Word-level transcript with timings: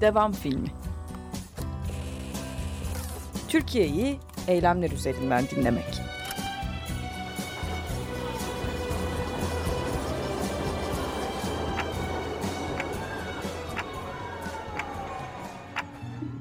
Devam 0.00 0.32
filmi. 0.32 0.68
Türkiye'yi 3.48 4.18
eylemler 4.48 4.90
üzerinden 4.90 5.44
dinlemek. 5.50 6.09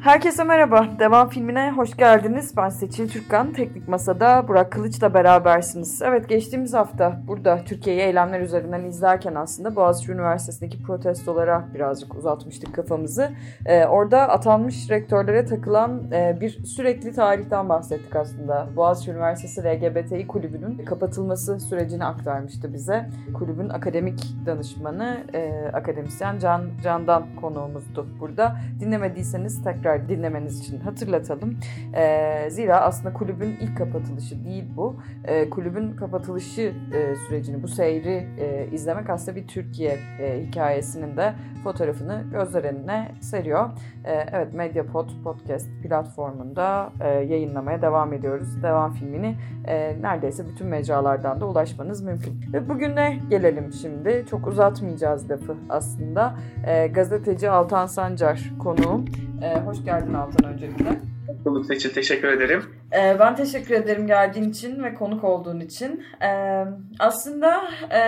Herkese 0.09 0.43
merhaba. 0.43 0.87
Devam 0.99 1.29
filmine 1.29 1.71
hoş 1.71 1.97
geldiniz. 1.97 2.57
Ben 2.57 2.69
Seçil 2.69 3.09
Türkkan. 3.09 3.53
Teknik 3.53 3.87
Masa'da 3.87 4.47
Burak 4.47 4.71
Kılıç'la 4.71 5.13
berabersiniz. 5.13 6.01
Evet 6.01 6.29
geçtiğimiz 6.29 6.73
hafta 6.73 7.21
burada 7.27 7.63
Türkiye'yi 7.65 8.01
eylemler 8.01 8.41
üzerinden 8.41 8.83
izlerken 8.83 9.35
aslında 9.35 9.75
Boğaziçi 9.75 10.11
Üniversitesi'ndeki 10.11 10.83
protestolara 10.83 11.67
birazcık 11.73 12.15
uzatmıştık 12.15 12.75
kafamızı. 12.75 13.31
Ee, 13.65 13.85
orada 13.85 14.29
atanmış 14.29 14.89
rektörlere 14.89 15.45
takılan 15.45 16.11
e, 16.11 16.37
bir 16.41 16.65
sürekli 16.65 17.11
tarihten 17.11 17.69
bahsettik 17.69 18.15
aslında. 18.15 18.67
Boğaziçi 18.75 19.11
Üniversitesi 19.11 19.63
LGBTİ 19.63 20.27
kulübünün 20.27 20.85
kapatılması 20.85 21.59
sürecini 21.59 22.05
aktarmıştı 22.05 22.73
bize. 22.73 23.09
Kulübün 23.33 23.69
akademik 23.69 24.45
danışmanı, 24.45 25.17
e, 25.33 25.71
akademisyen 25.73 26.39
Can 26.39 26.69
Can'dan 26.83 27.23
konuğumuzdu 27.41 28.07
burada. 28.19 28.55
Dinlemediyseniz 28.79 29.63
tekrar 29.63 29.98
dinlemeniz 30.07 30.59
için 30.59 30.79
hatırlatalım. 30.79 31.57
E, 31.93 32.49
zira 32.49 32.81
aslında 32.81 33.13
kulübün 33.13 33.57
ilk 33.61 33.77
kapatılışı 33.77 34.45
değil 34.45 34.65
bu. 34.77 34.95
E, 35.25 35.49
kulübün 35.49 35.95
kapatılışı 35.95 36.61
e, 36.93 37.15
sürecini, 37.15 37.63
bu 37.63 37.67
seyri 37.67 38.27
e, 38.39 38.67
izlemek 38.71 39.09
aslında 39.09 39.35
bir 39.35 39.47
Türkiye 39.47 39.97
e, 40.19 40.45
hikayesinin 40.47 41.17
de 41.17 41.33
fotoğrafını 41.63 42.23
gözler 42.31 42.63
önüne 42.63 43.11
seriyor. 43.21 43.69
E, 44.05 44.13
evet 44.31 44.53
Mediapod 44.53 45.09
Podcast 45.23 45.67
platformunda 45.83 46.89
e, 47.01 47.07
yayınlamaya 47.07 47.81
devam 47.81 48.13
ediyoruz. 48.13 48.63
Devam 48.63 48.93
filmini 48.93 49.35
e, 49.67 50.01
neredeyse 50.01 50.47
bütün 50.47 50.67
mecralardan 50.67 51.41
da 51.41 51.45
ulaşmanız 51.47 52.01
mümkün. 52.01 52.41
Ve 52.53 52.69
bugüne 52.69 53.19
gelelim 53.29 53.73
şimdi. 53.73 54.25
Çok 54.29 54.47
uzatmayacağız 54.47 55.31
lafı 55.31 55.55
aslında. 55.69 56.35
E, 56.67 56.87
gazeteci 56.87 57.49
Altan 57.49 57.85
Sancar 57.85 58.51
konuğum. 58.59 59.05
E, 59.41 59.59
hoş 59.59 59.83
geldin 59.83 60.13
Altan 60.13 60.53
öncelikle. 60.53 60.99
Bulduk 61.45 61.65
Seçil, 61.65 61.93
teşekkür 61.93 62.27
ederim. 62.27 62.63
Ee, 62.93 63.19
ben 63.19 63.35
teşekkür 63.35 63.75
ederim 63.75 64.07
geldiğin 64.07 64.49
için 64.49 64.83
ve 64.83 64.93
konuk 64.93 65.23
olduğun 65.23 65.59
için. 65.59 66.05
Ee, 66.21 66.63
aslında 66.99 67.61
e, 67.89 67.99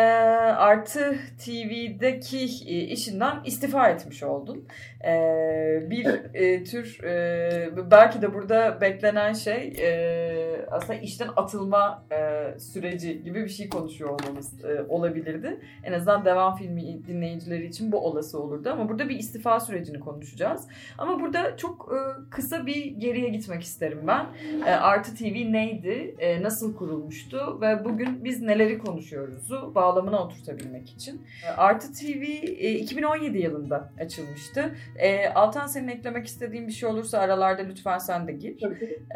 Artı 0.56 1.16
TV'deki 1.46 2.46
işinden 2.86 3.36
istifa 3.46 3.90
etmiş 3.90 4.24
oldun. 4.24 4.68
Ee, 5.06 5.84
bir 5.90 6.06
e, 6.34 6.64
tür 6.64 7.04
e, 7.04 7.92
belki 7.92 8.22
de 8.22 8.34
burada 8.34 8.82
beklenen 8.82 9.34
şey 9.34 9.74
e, 9.80 10.66
aslında 10.72 11.00
işten 11.00 11.30
atılma 11.36 12.06
e, 12.12 12.60
süreci 12.60 13.24
gibi 13.24 13.44
bir 13.44 13.50
şey 13.50 13.70
konuşuyor 13.70 14.10
olmamız 14.10 14.66
e, 14.66 14.82
olabilirdi. 14.90 15.60
En 15.84 15.94
azından 15.94 16.26
devam 16.26 16.56
filmi 16.56 17.08
dinleyicileri 17.08 17.66
için 17.66 17.92
bu 17.92 18.00
olası 18.00 18.40
olurdu 18.40 18.70
ama 18.70 18.90
burada 18.90 19.10
bir 19.10 19.20
istifa 19.20 19.60
sürecini 19.60 20.00
konuşacağız. 20.00 20.68
Ama 20.98 21.20
burada 21.20 21.58
çok 21.58 21.92
e, 21.94 22.30
kısa 22.30 22.66
bir 22.66 22.86
geriye 22.86 23.30
gitmek 23.30 23.64
isterim 23.64 24.00
ben. 24.08 24.26
E, 24.68 24.71
Artı 24.76 25.16
TV 25.16 25.52
neydi? 25.52 26.16
E, 26.20 26.44
nasıl 26.44 26.76
kurulmuştu? 26.76 27.58
Ve 27.62 27.86
bugün 27.86 28.24
biz 28.24 28.42
neleri 28.42 28.78
konuşuyoruzu 28.80 29.72
bağlamına 29.76 30.24
oturtabilmek 30.24 30.90
için. 30.90 31.26
E, 31.48 31.50
Artı 31.50 31.94
TV 31.94 32.22
e, 32.60 32.72
2017 32.72 33.38
yılında 33.38 33.92
açılmıştı. 34.00 34.76
E, 34.96 35.28
Altan 35.30 35.68
senin 35.68 35.88
eklemek 35.88 36.26
istediğin 36.28 36.68
bir 36.68 36.72
şey 36.74 36.90
olursa 36.90 37.20
aralarda 37.20 37.62
lütfen 37.62 37.98
sen 37.98 38.28
de 38.28 38.32
gir. 38.32 38.64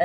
E, 0.00 0.04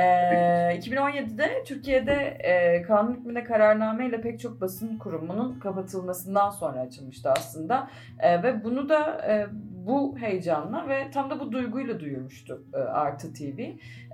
2017'de 0.78 1.64
Türkiye'de 1.66 2.12
e, 2.40 2.82
kanun 2.82 3.14
hükmünde 3.14 3.44
kararname 3.44 4.06
ile 4.06 4.20
pek 4.20 4.40
çok 4.40 4.60
basın 4.60 4.98
kurumunun 4.98 5.58
kapatılmasından 5.58 6.50
sonra 6.50 6.80
açılmıştı 6.80 7.30
aslında. 7.30 7.90
E, 8.18 8.42
ve 8.42 8.64
bunu 8.64 8.88
da 8.88 9.20
e, 9.28 9.46
bu 9.86 10.18
heyecanla 10.18 10.88
ve 10.88 11.10
tam 11.10 11.30
da 11.30 11.40
bu 11.40 11.52
duyguyla 11.52 12.00
duyurmuştu 12.00 12.66
e, 12.74 12.76
Artı 12.76 13.32
TV. 13.34 13.60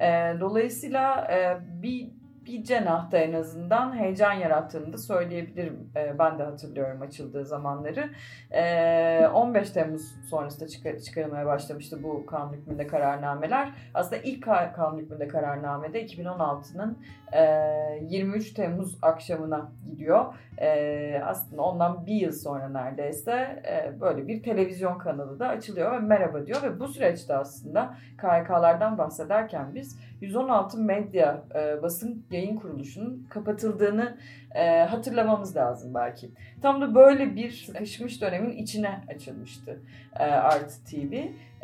E, 0.03 0.37
dolayısıyla 0.41 1.29
e, 1.33 1.59
bir 1.83 2.18
bir 2.49 2.65
cenahta 2.65 3.19
en 3.19 3.33
azından 3.33 3.99
heyecan 3.99 4.33
yarattığını 4.33 4.93
da 4.93 4.99
söyleyebilirim. 4.99 5.91
E, 5.97 6.19
ben 6.19 6.39
de 6.39 6.43
hatırlıyorum 6.43 7.03
açıldığı 7.03 7.45
zamanları. 7.45 8.11
E, 8.51 9.27
15 9.27 9.71
Temmuz 9.71 10.15
sonrasında 10.31 10.69
çıkar, 10.69 10.99
çıkarılmaya 10.99 11.47
başlamıştı 11.47 12.03
bu 12.03 12.27
kanun 12.27 12.53
hükmünde 12.53 12.87
kararnameler. 12.87 13.73
Aslında 13.95 14.23
ilk 14.23 14.45
kanun 14.77 14.99
hükmünde 14.99 15.29
kararnamede 15.29 16.07
2016'nın 16.07 16.99
e, 17.33 17.99
23 18.03 18.55
Temmuz 18.55 18.99
akşamına 19.03 19.73
gidiyor. 19.91 20.35
E, 20.59 21.21
aslında 21.25 21.63
ondan 21.63 22.07
bir 22.07 22.15
yıl 22.15 22.33
sonra 22.33 22.69
neredeyse 22.69 23.63
e, 23.67 24.01
böyle 24.01 24.29
bir 24.29 24.43
televizyon 24.43 24.99
kanalı 24.99 25.39
da 25.39 25.49
açılıyor 25.49 25.93
ve 25.93 25.99
merhaba 25.99 26.47
diyor 26.47 26.63
ve 26.63 26.81
bu 26.81 26.89
süreçte 26.89 27.37
aslında 27.37 27.95
KYK'lardan 28.21 28.99
bahsederken 28.99 29.75
biz 29.75 29.99
116 30.21 30.79
medya 30.79 31.45
e, 31.55 31.83
basın 31.83 32.27
yayın 32.31 32.57
kuruluşunun 32.57 33.27
kapatıldığını 33.31 34.19
e, 34.55 34.83
hatırlamamız 34.83 35.57
lazım 35.57 35.95
belki. 35.95 36.31
Tam 36.63 36.81
da 36.81 36.95
böyle 36.95 37.37
bir 37.37 37.51
sıkışmış 37.51 38.23
dönemin 38.23 38.57
içine 38.57 39.01
açılmıştı 39.15 39.83
e, 40.21 40.25
Artı 40.25 40.85
TV. 40.85 41.13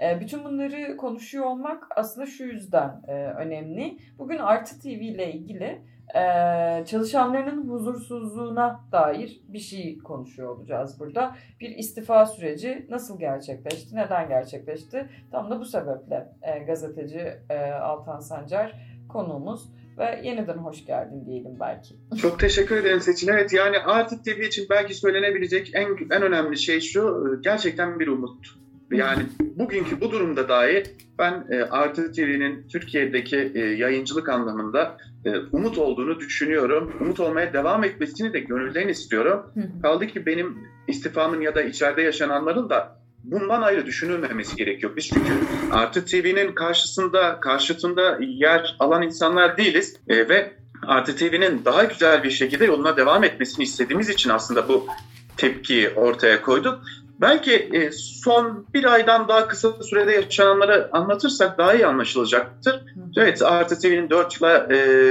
E, 0.03 0.21
bütün 0.21 0.45
bunları 0.45 0.97
konuşuyor 0.97 1.45
olmak 1.45 1.87
aslında 1.97 2.27
şu 2.27 2.45
yüzden 2.45 3.03
e, 3.09 3.13
önemli. 3.13 3.99
Bugün 4.19 4.39
Artı 4.39 4.81
TV 4.81 4.87
ile 4.87 5.33
ilgili 5.33 5.83
ee, 6.15 6.85
çalışanlarının 6.87 7.69
huzursuzluğuna 7.69 8.81
dair 8.93 9.41
bir 9.49 9.59
şey 9.59 9.99
konuşuyor 9.99 10.57
olacağız 10.57 11.01
burada. 11.01 11.37
Bir 11.61 11.71
istifa 11.71 12.27
süreci 12.27 12.87
nasıl 12.91 13.19
gerçekleşti, 13.19 13.97
neden 13.97 14.29
gerçekleşti? 14.29 15.09
Tam 15.31 15.51
da 15.51 15.61
bu 15.61 15.65
sebeple 15.65 16.29
e, 16.43 16.59
gazeteci 16.59 17.41
e, 17.51 17.73
Altan 17.73 18.21
Sancar 18.21 18.75
konuğumuz 19.09 19.73
ve 19.99 20.21
yeniden 20.25 20.57
hoş 20.57 20.87
geldin 20.87 21.27
diyelim 21.27 21.57
belki. 21.61 21.95
Çok 22.23 22.41
teşekkür 22.41 22.77
ederim 22.77 23.01
Seçin. 23.01 23.29
Evet 23.29 23.53
yani 23.53 23.79
Artık 23.79 24.25
TV 24.25 24.41
için 24.41 24.67
belki 24.71 24.95
söylenebilecek 24.95 25.71
en, 25.75 25.89
en 26.11 26.23
önemli 26.23 26.59
şey 26.59 26.81
şu, 26.81 27.25
gerçekten 27.43 28.01
bir 28.01 28.09
umut. 28.09 28.47
Yani 28.91 29.23
bugünkü 29.41 30.01
bu 30.01 30.11
durumda 30.11 30.49
dahi 30.49 30.83
ben 31.19 31.47
e, 31.51 31.63
Artı 31.63 32.13
TV'nin 32.13 32.69
Türkiye'deki 32.69 33.53
e, 33.55 33.61
yayıncılık 33.61 34.29
anlamında 34.29 34.97
e, 35.25 35.31
umut 35.53 35.79
olduğunu 35.79 36.21
düşünüyorum. 36.21 36.93
Umut 37.01 37.21
olmaya 37.21 37.53
devam 37.53 37.85
etmesini 37.85 38.33
de 38.33 38.41
gönülden 38.41 38.89
istiyorum. 38.89 39.43
Kaldı 39.83 40.07
ki 40.07 40.27
benim 40.27 40.59
istifamın 40.89 41.41
ya 41.41 41.55
da 41.55 41.63
içeride 41.63 42.03
yaşananların 42.03 42.71
da 42.71 43.04
bundan 43.25 43.63
ayrı 43.63 43.87
düşünülmemesi 43.87 44.57
gerekiyor. 44.57 44.97
Biz 44.97 45.09
çünkü 45.09 45.33
Artı 45.73 46.05
TV'nin 46.05 46.53
karşısında, 46.53 47.41
karşıtında 47.41 48.19
yer 48.21 48.77
alan 48.79 49.03
insanlar 49.03 49.57
değiliz 49.57 49.97
e, 50.09 50.29
ve 50.29 50.53
Artı 50.87 51.17
TV'nin 51.17 51.65
daha 51.65 51.85
güzel 51.85 52.23
bir 52.25 52.31
şekilde 52.31 52.65
yoluna 52.65 52.97
devam 52.97 53.25
etmesini 53.25 53.63
istediğimiz 53.63 54.09
için 54.09 54.31
aslında 54.31 54.69
bu 54.69 54.87
tepkiyi 55.37 55.91
ortaya 55.91 56.43
koyduk. 56.43 56.81
Belki 57.21 57.53
e, 57.53 57.91
son 57.93 58.67
bir 58.75 58.85
aydan 58.85 59.29
daha 59.29 59.49
kısa 59.49 59.73
sürede 59.83 60.13
yaşananları 60.13 60.89
anlatırsak 60.93 61.59
daha 61.59 61.75
iyi 61.75 61.87
anlaşılacaktır. 61.87 62.81
Evet 63.17 63.43
Artı 63.43 63.79
TV'nin 63.79 64.11
4, 64.11 64.41
yıla, 64.41 64.69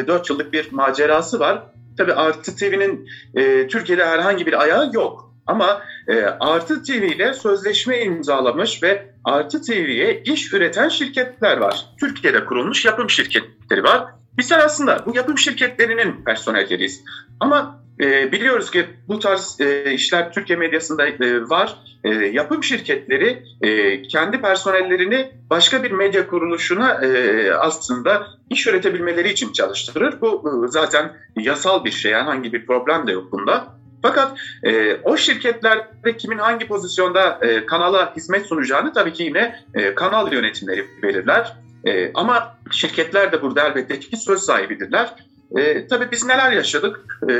4 0.07 0.29
yıllık 0.29 0.53
bir 0.53 0.71
macerası 0.71 1.39
var. 1.39 1.63
Tabii 1.97 2.13
Artı 2.13 2.55
TV'nin 2.55 3.07
e, 3.35 3.67
Türkiye'de 3.67 4.05
herhangi 4.05 4.45
bir 4.45 4.61
ayağı 4.61 4.89
yok. 4.93 5.32
Ama 5.47 5.81
e, 6.07 6.21
Artı 6.23 6.83
TV 6.83 6.91
ile 6.91 7.33
sözleşme 7.33 8.01
imzalamış 8.01 8.83
ve 8.83 9.13
Artı 9.23 9.61
TV'ye 9.61 10.21
iş 10.25 10.53
üreten 10.53 10.89
şirketler 10.89 11.57
var. 11.57 11.85
Türkiye'de 11.99 12.45
kurulmuş 12.45 12.85
yapım 12.85 13.09
şirketleri 13.09 13.83
var. 13.83 14.05
Bizler 14.37 14.59
aslında 14.59 15.05
bu 15.05 15.15
yapım 15.15 15.37
şirketlerinin 15.37 16.23
personelleriyiz. 16.25 17.03
Ama 17.39 17.83
e, 17.99 18.31
biliyoruz 18.31 18.71
ki 18.71 18.85
bu 19.07 19.19
tarz 19.19 19.57
e, 19.61 19.93
işler 19.93 20.31
Türkiye 20.31 20.59
medyasında 20.59 21.07
e, 21.07 21.49
var. 21.49 21.75
E, 22.03 22.09
yapım 22.09 22.63
şirketleri 22.63 23.43
e, 23.61 24.01
kendi 24.01 24.41
personellerini 24.41 25.31
başka 25.49 25.83
bir 25.83 25.91
medya 25.91 26.27
kuruluşuna 26.27 27.05
e, 27.05 27.51
aslında 27.53 28.27
iş 28.49 28.67
üretebilmeleri 28.67 29.29
için 29.29 29.53
çalıştırır. 29.53 30.21
Bu 30.21 30.43
e, 30.65 30.71
zaten 30.71 31.13
yasal 31.37 31.85
bir 31.85 31.91
şey. 31.91 32.13
Herhangi 32.13 32.53
bir 32.53 32.65
problem 32.65 33.07
de 33.07 33.11
yok 33.11 33.31
bunda. 33.31 33.82
Fakat 34.03 34.37
e, 34.63 34.95
o 34.95 35.17
şirketlerde 35.17 36.17
kimin 36.17 36.37
hangi 36.37 36.67
pozisyonda 36.67 37.39
e, 37.41 37.65
kanala 37.65 38.15
hizmet 38.15 38.45
sunacağını 38.45 38.93
tabii 38.93 39.13
ki 39.13 39.23
yine 39.23 39.55
e, 39.73 39.95
kanal 39.95 40.33
yönetimleri 40.33 40.85
belirler. 41.03 41.53
E, 41.85 42.13
ama 42.13 42.57
şirketler 42.71 43.31
de 43.31 43.41
burada 43.41 43.67
elbette 43.67 43.99
ki 43.99 44.17
söz 44.17 44.41
sahibidirler. 44.41 45.15
E, 45.57 45.87
tabii 45.87 46.11
biz 46.11 46.25
neler 46.25 46.51
yaşadık? 46.51 47.19
E, 47.29 47.33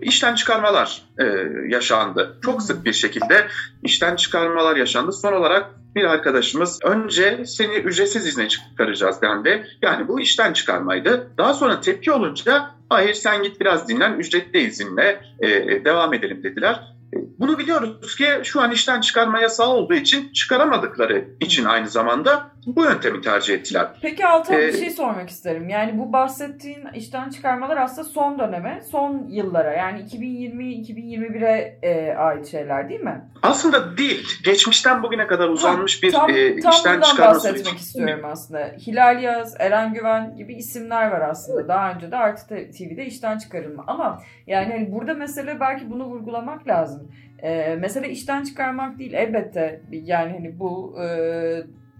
işten 0.00 0.34
çıkarmalar 0.34 1.02
e, 1.18 1.24
yaşandı. 1.68 2.38
Çok 2.44 2.62
sık 2.62 2.84
bir 2.84 2.92
şekilde 2.92 3.46
işten 3.82 4.16
çıkarmalar 4.16 4.76
yaşandı. 4.76 5.12
Son 5.12 5.32
olarak 5.32 5.70
bir 5.96 6.04
arkadaşımız 6.04 6.78
önce 6.84 7.46
seni 7.46 7.74
ücretsiz 7.74 8.26
izne 8.26 8.48
çıkaracağız 8.48 9.22
dendi. 9.22 9.66
Yani 9.82 10.08
bu 10.08 10.20
işten 10.20 10.52
çıkarmaydı. 10.52 11.30
Daha 11.38 11.54
sonra 11.54 11.80
tepki 11.80 12.12
olunca 12.12 12.70
hayır 12.88 13.14
sen 13.14 13.42
git 13.42 13.60
biraz 13.60 13.88
dinlen 13.88 14.18
ücretli 14.18 14.60
izinle 14.60 15.20
e, 15.40 15.48
devam 15.84 16.14
edelim 16.14 16.42
dediler. 16.42 16.92
Bunu 17.38 17.58
biliyoruz 17.58 18.16
ki 18.16 18.26
şu 18.44 18.60
an 18.60 18.70
işten 18.70 19.00
çıkarma 19.00 19.40
yasağı 19.40 19.68
olduğu 19.68 19.94
için 19.94 20.32
çıkaramadıkları 20.32 21.24
için 21.40 21.64
aynı 21.64 21.88
zamanda 21.88 22.51
bu 22.66 22.84
yöntemi 22.84 23.20
tercih 23.20 23.54
ettiler. 23.54 23.86
Peki 24.02 24.26
Altan 24.26 24.56
ee, 24.56 24.68
bir 24.68 24.72
şey 24.72 24.90
sormak 24.90 25.30
isterim. 25.30 25.68
Yani 25.68 25.98
bu 25.98 26.12
bahsettiğin 26.12 26.86
işten 26.94 27.30
çıkarmalar 27.30 27.76
aslında 27.76 28.08
son 28.08 28.38
döneme, 28.38 28.82
son 28.90 29.26
yıllara 29.28 29.72
yani 29.72 30.00
2020-2021'e 30.00 31.78
e, 31.82 32.14
ait 32.14 32.46
şeyler 32.46 32.88
değil 32.88 33.00
mi? 33.00 33.24
Aslında 33.42 33.96
değil. 33.96 34.28
Geçmişten 34.44 35.02
bugüne 35.02 35.26
kadar 35.26 35.48
uzanmış 35.48 35.98
ha, 35.98 36.06
bir 36.06 36.12
tam, 36.12 36.30
e, 36.30 36.60
tam 36.60 36.72
işten 36.72 37.00
çıkarma 37.00 37.34
süreci. 37.40 37.58
bahsetmek 37.58 37.80
istiyorum 37.80 38.24
aslında. 38.24 38.70
Hilal 38.86 39.22
Yaz, 39.22 39.54
Eren 39.58 39.94
Güven 39.94 40.36
gibi 40.36 40.54
isimler 40.54 41.10
var 41.10 41.20
aslında. 41.20 41.68
Daha 41.68 41.92
önce 41.92 42.10
de 42.10 42.16
Artı 42.16 42.46
TV'de 42.48 43.06
işten 43.06 43.38
çıkarılma. 43.38 43.84
Ama 43.86 44.22
yani 44.46 44.72
hani 44.72 44.92
burada 44.92 45.14
mesele 45.14 45.60
belki 45.60 45.90
bunu 45.90 46.04
vurgulamak 46.04 46.68
lazım. 46.68 47.12
Ee, 47.42 47.76
mesele 47.80 48.10
işten 48.10 48.44
çıkarmak 48.44 48.98
değil 48.98 49.12
elbette 49.12 49.80
yani 49.90 50.32
hani 50.32 50.58
bu 50.58 50.96
e, 51.02 51.06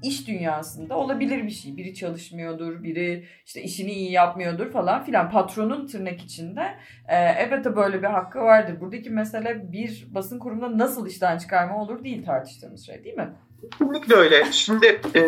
iş 0.03 0.29
dünyasında 0.29 0.97
olabilir 0.97 1.45
bir 1.45 1.51
şey. 1.51 1.77
Biri 1.77 1.95
çalışmıyordur, 1.95 2.83
biri 2.83 3.25
işte 3.47 3.63
işini 3.63 3.93
iyi 3.93 4.13
yapmıyordur 4.13 4.71
falan 4.71 5.05
filan. 5.05 5.31
Patronun 5.31 5.87
tırnak 5.87 6.21
içinde 6.21 6.61
e, 7.09 7.17
elbette 7.17 7.77
böyle 7.77 7.99
bir 8.03 8.07
hakkı 8.07 8.39
vardır. 8.39 8.81
Buradaki 8.81 9.11
mesele 9.11 9.73
bir 9.73 10.07
basın 10.11 10.39
kurumunda 10.39 10.79
nasıl 10.79 11.07
işten 11.07 11.39
çıkarma 11.39 11.83
olur 11.83 12.05
değil 12.05 12.25
tartıştığımız 12.25 12.87
şey 12.87 13.05
değil 13.05 13.17
mi? 13.17 13.33
Kesinlikle 13.71 14.15
öyle. 14.15 14.53
Şimdi 14.53 15.01
e, 15.15 15.23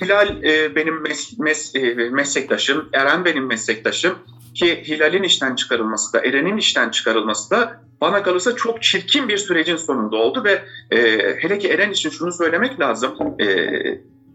Hilal 0.00 0.44
e, 0.44 0.74
benim 0.74 1.02
mes, 1.02 1.38
mes, 1.38 1.74
e, 1.74 1.94
meslektaşım, 1.94 2.88
Eren 2.92 3.24
benim 3.24 3.46
meslektaşım 3.46 4.18
ki 4.54 4.82
Hilal'in 4.88 5.22
işten 5.22 5.54
çıkarılması 5.54 6.12
da, 6.12 6.20
Eren'in 6.20 6.56
işten 6.56 6.90
çıkarılması 6.90 7.50
da 7.50 7.80
bana 8.00 8.22
kalırsa 8.22 8.56
çok 8.56 8.82
çirkin 8.82 9.28
bir 9.28 9.38
sürecin 9.38 9.76
sonunda 9.76 10.16
oldu 10.16 10.44
ve 10.44 10.62
e, 10.90 10.98
hele 11.38 11.58
ki 11.58 11.68
Eren 11.68 11.90
için 11.90 12.10
şunu 12.10 12.32
söylemek 12.32 12.80
lazım. 12.80 13.14
E, 13.40 13.46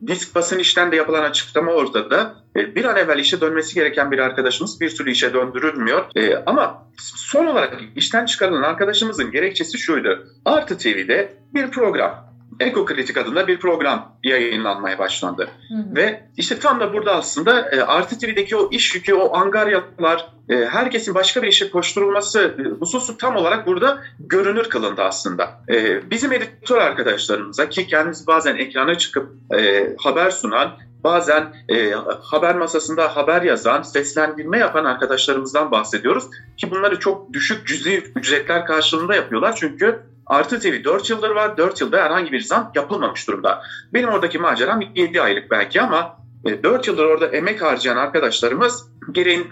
Disk 0.08 0.36
basın 0.36 0.60
işten 0.60 0.92
de 0.92 0.96
yapılan 0.96 1.24
açıklama 1.24 1.72
ortada. 1.72 2.36
E, 2.58 2.76
bir 2.76 2.86
an 2.86 2.98
evvel 2.98 3.20
işe 3.20 3.42
dönmesi 3.42 3.76
gereken 3.76 4.12
bir 4.12 4.20
arkadaşımız 4.20 4.82
bir 4.82 4.90
sürü 4.90 5.12
işe 5.12 5.34
döndürülmüyor. 5.34 6.06
E, 6.16 6.44
ama 6.46 6.88
son 6.98 7.46
olarak 7.46 7.82
işten 7.96 8.26
çıkarılan 8.26 8.64
arkadaşımızın 8.64 9.32
gerekçesi 9.32 9.78
şuydu. 9.78 10.28
Artı 10.46 10.78
TV'de 10.78 11.34
bir 11.54 11.72
program 11.72 12.35
Ekokritik 12.60 13.18
adında 13.18 13.48
bir 13.48 13.60
program 13.60 14.16
yayınlanmaya 14.24 15.00
başlandı. 15.00 15.50
Hı 15.70 15.74
hı. 15.74 15.96
Ve 15.96 16.24
işte 16.38 16.60
tam 16.60 16.80
da 16.80 16.94
burada 16.94 17.16
aslında 17.16 17.70
e, 17.70 17.82
Artı 17.82 18.20
TV'deki 18.20 18.56
o 18.56 18.70
iş 18.72 18.96
yükü, 18.96 19.14
o 19.14 19.36
angaryalar, 19.36 20.30
e, 20.50 20.56
herkesin 20.66 21.16
başka 21.16 21.42
bir 21.42 21.48
işe 21.48 21.70
koşturulması 21.70 22.56
e, 22.60 22.64
hususu 22.80 23.18
tam 23.18 23.36
olarak 23.36 23.68
burada 23.68 24.02
görünür 24.20 24.70
kılındı 24.70 25.02
aslında. 25.02 25.62
E, 25.70 26.10
bizim 26.12 26.34
editör 26.34 26.78
arkadaşlarımıza 26.78 27.70
ki 27.70 27.88
kendisi 27.88 28.28
bazen 28.28 28.56
ekrana 28.56 28.98
çıkıp 28.98 29.30
e, 29.58 29.90
haber 30.00 30.30
sunan, 30.30 30.78
bazen 31.04 31.54
e, 31.70 31.92
haber 32.22 32.56
masasında 32.56 33.16
haber 33.16 33.42
yazan, 33.42 33.82
seslendirme 33.82 34.58
yapan 34.58 34.86
arkadaşlarımızdan 34.86 35.72
bahsediyoruz. 35.72 36.24
Ki 36.58 36.72
bunları 36.72 37.00
çok 37.00 37.34
düşük 37.34 37.68
cüzi 37.68 38.04
ücretler 38.16 38.66
karşılığında 38.66 39.16
yapıyorlar. 39.16 39.56
Çünkü 39.56 40.00
Artı 40.26 40.60
TV 40.60 40.84
4 40.84 41.10
yıldır 41.10 41.30
var. 41.30 41.58
4 41.58 41.82
yılda 41.82 41.98
herhangi 41.98 42.32
bir 42.32 42.40
zam 42.40 42.72
yapılmamış 42.76 43.28
durumda. 43.28 43.62
Benim 43.94 44.10
oradaki 44.10 44.40
maceram 44.40 44.82
7 44.96 45.22
aylık 45.22 45.52
belki 45.52 45.82
ama 45.82 46.18
4 46.64 46.88
e, 46.88 46.92
yıldır 46.92 47.06
orada 47.06 47.28
emek 47.28 47.62
harcayan 47.62 47.98
arkadaşlarımız 47.98 48.92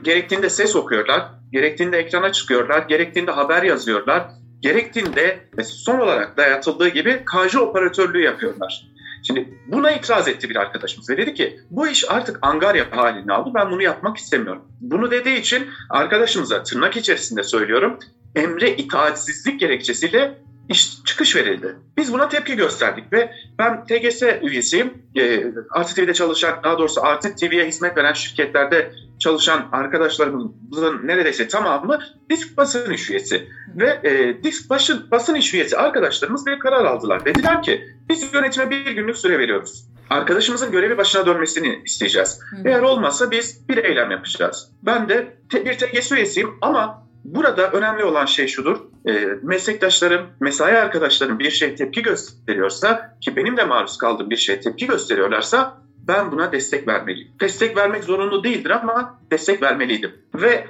gerektiğinde 0.03 0.49
ses 0.49 0.75
okuyorlar, 0.75 1.25
gerektiğinde 1.51 1.97
ekrana 1.97 2.31
çıkıyorlar, 2.31 2.79
gerektiğinde 2.79 3.31
haber 3.31 3.63
yazıyorlar, 3.63 4.23
gerektiğinde 4.59 5.49
son 5.63 5.99
olarak 5.99 6.37
dayatıldığı 6.37 6.87
gibi 6.87 7.23
KJ 7.25 7.55
operatörlüğü 7.55 8.21
yapıyorlar. 8.21 8.93
Şimdi 9.27 9.57
buna 9.67 9.91
itiraz 9.91 10.27
etti 10.27 10.49
bir 10.49 10.55
arkadaşımız 10.55 11.09
ve 11.09 11.17
dedi 11.17 11.33
ki 11.33 11.59
bu 11.69 11.87
iş 11.87 12.11
artık 12.11 12.39
angarya 12.41 12.85
halini 12.91 13.33
aldı 13.33 13.51
ben 13.55 13.71
bunu 13.71 13.81
yapmak 13.81 14.17
istemiyorum. 14.17 14.61
Bunu 14.81 15.11
dediği 15.11 15.39
için 15.39 15.67
arkadaşımıza 15.89 16.63
tırnak 16.63 16.97
içerisinde 16.97 17.43
söylüyorum 17.43 17.99
emre 18.35 18.75
itaatsizlik 18.75 19.59
gerekçesiyle 19.59 20.37
iş 20.69 21.03
çıkış 21.03 21.35
verildi. 21.35 21.75
Biz 21.97 22.13
buna 22.13 22.29
tepki 22.29 22.55
gösterdik 22.55 23.13
ve 23.13 23.31
ben 23.59 23.85
TGS 23.85 24.23
üyesiyim. 24.41 24.93
E, 25.15 25.43
Artı 25.69 25.95
TV'de 25.95 26.13
çalışan, 26.13 26.59
daha 26.63 26.77
doğrusu 26.77 27.05
Artı 27.05 27.35
TV'ye 27.35 27.67
hizmet 27.67 27.97
veren 27.97 28.13
şirketlerde 28.13 28.91
çalışan 29.19 29.69
arkadaşlarımızın 29.71 31.07
neredeyse 31.07 31.47
tamamı 31.47 31.99
disk 32.29 32.57
basın 32.57 32.91
iş 32.91 33.09
üyesi. 33.09 33.47
Ve 33.75 33.99
e, 34.03 34.43
disk 34.43 34.69
basın, 34.69 35.11
basın 35.11 35.35
iş 35.35 35.53
üyesi 35.53 35.77
arkadaşlarımız 35.77 36.45
bir 36.45 36.59
karar 36.59 36.85
aldılar. 36.85 37.25
Dediler 37.25 37.63
ki 37.63 37.87
biz 38.09 38.33
yönetime 38.33 38.69
bir 38.69 38.91
günlük 38.91 39.17
süre 39.17 39.39
veriyoruz. 39.39 39.87
Arkadaşımızın 40.09 40.71
görevi 40.71 40.97
başına 40.97 41.25
dönmesini 41.25 41.81
isteyeceğiz. 41.85 42.39
Hı. 42.49 42.55
Eğer 42.65 42.81
olmazsa 42.81 43.31
biz 43.31 43.69
bir 43.69 43.77
eylem 43.77 44.11
yapacağız. 44.11 44.71
Ben 44.83 45.09
de 45.09 45.37
te, 45.51 45.65
bir 45.65 45.77
TGS 45.77 46.11
üyesiyim 46.11 46.49
ama 46.61 47.07
Burada 47.23 47.71
önemli 47.71 48.03
olan 48.03 48.25
şey 48.25 48.47
şudur. 48.47 48.77
E, 49.07 49.11
meslektaşlarım, 49.41 50.27
mesai 50.39 50.77
arkadaşlarım 50.77 51.39
bir 51.39 51.51
şey 51.51 51.75
tepki 51.75 52.03
gösteriyorsa 52.03 53.17
ki 53.21 53.35
benim 53.35 53.57
de 53.57 53.63
maruz 53.63 53.97
kaldığım 53.97 54.29
bir 54.29 54.37
şey 54.37 54.59
tepki 54.59 54.87
gösteriyorlarsa 54.87 55.83
ben 56.07 56.31
buna 56.31 56.51
destek 56.51 56.87
vermeliyim. 56.87 57.31
Destek 57.41 57.77
vermek 57.77 58.03
zorunlu 58.03 58.43
değildir 58.43 58.69
ama 58.69 59.19
destek 59.31 59.61
vermeliydim. 59.61 60.11
Ve 60.35 60.49
e, 60.49 60.67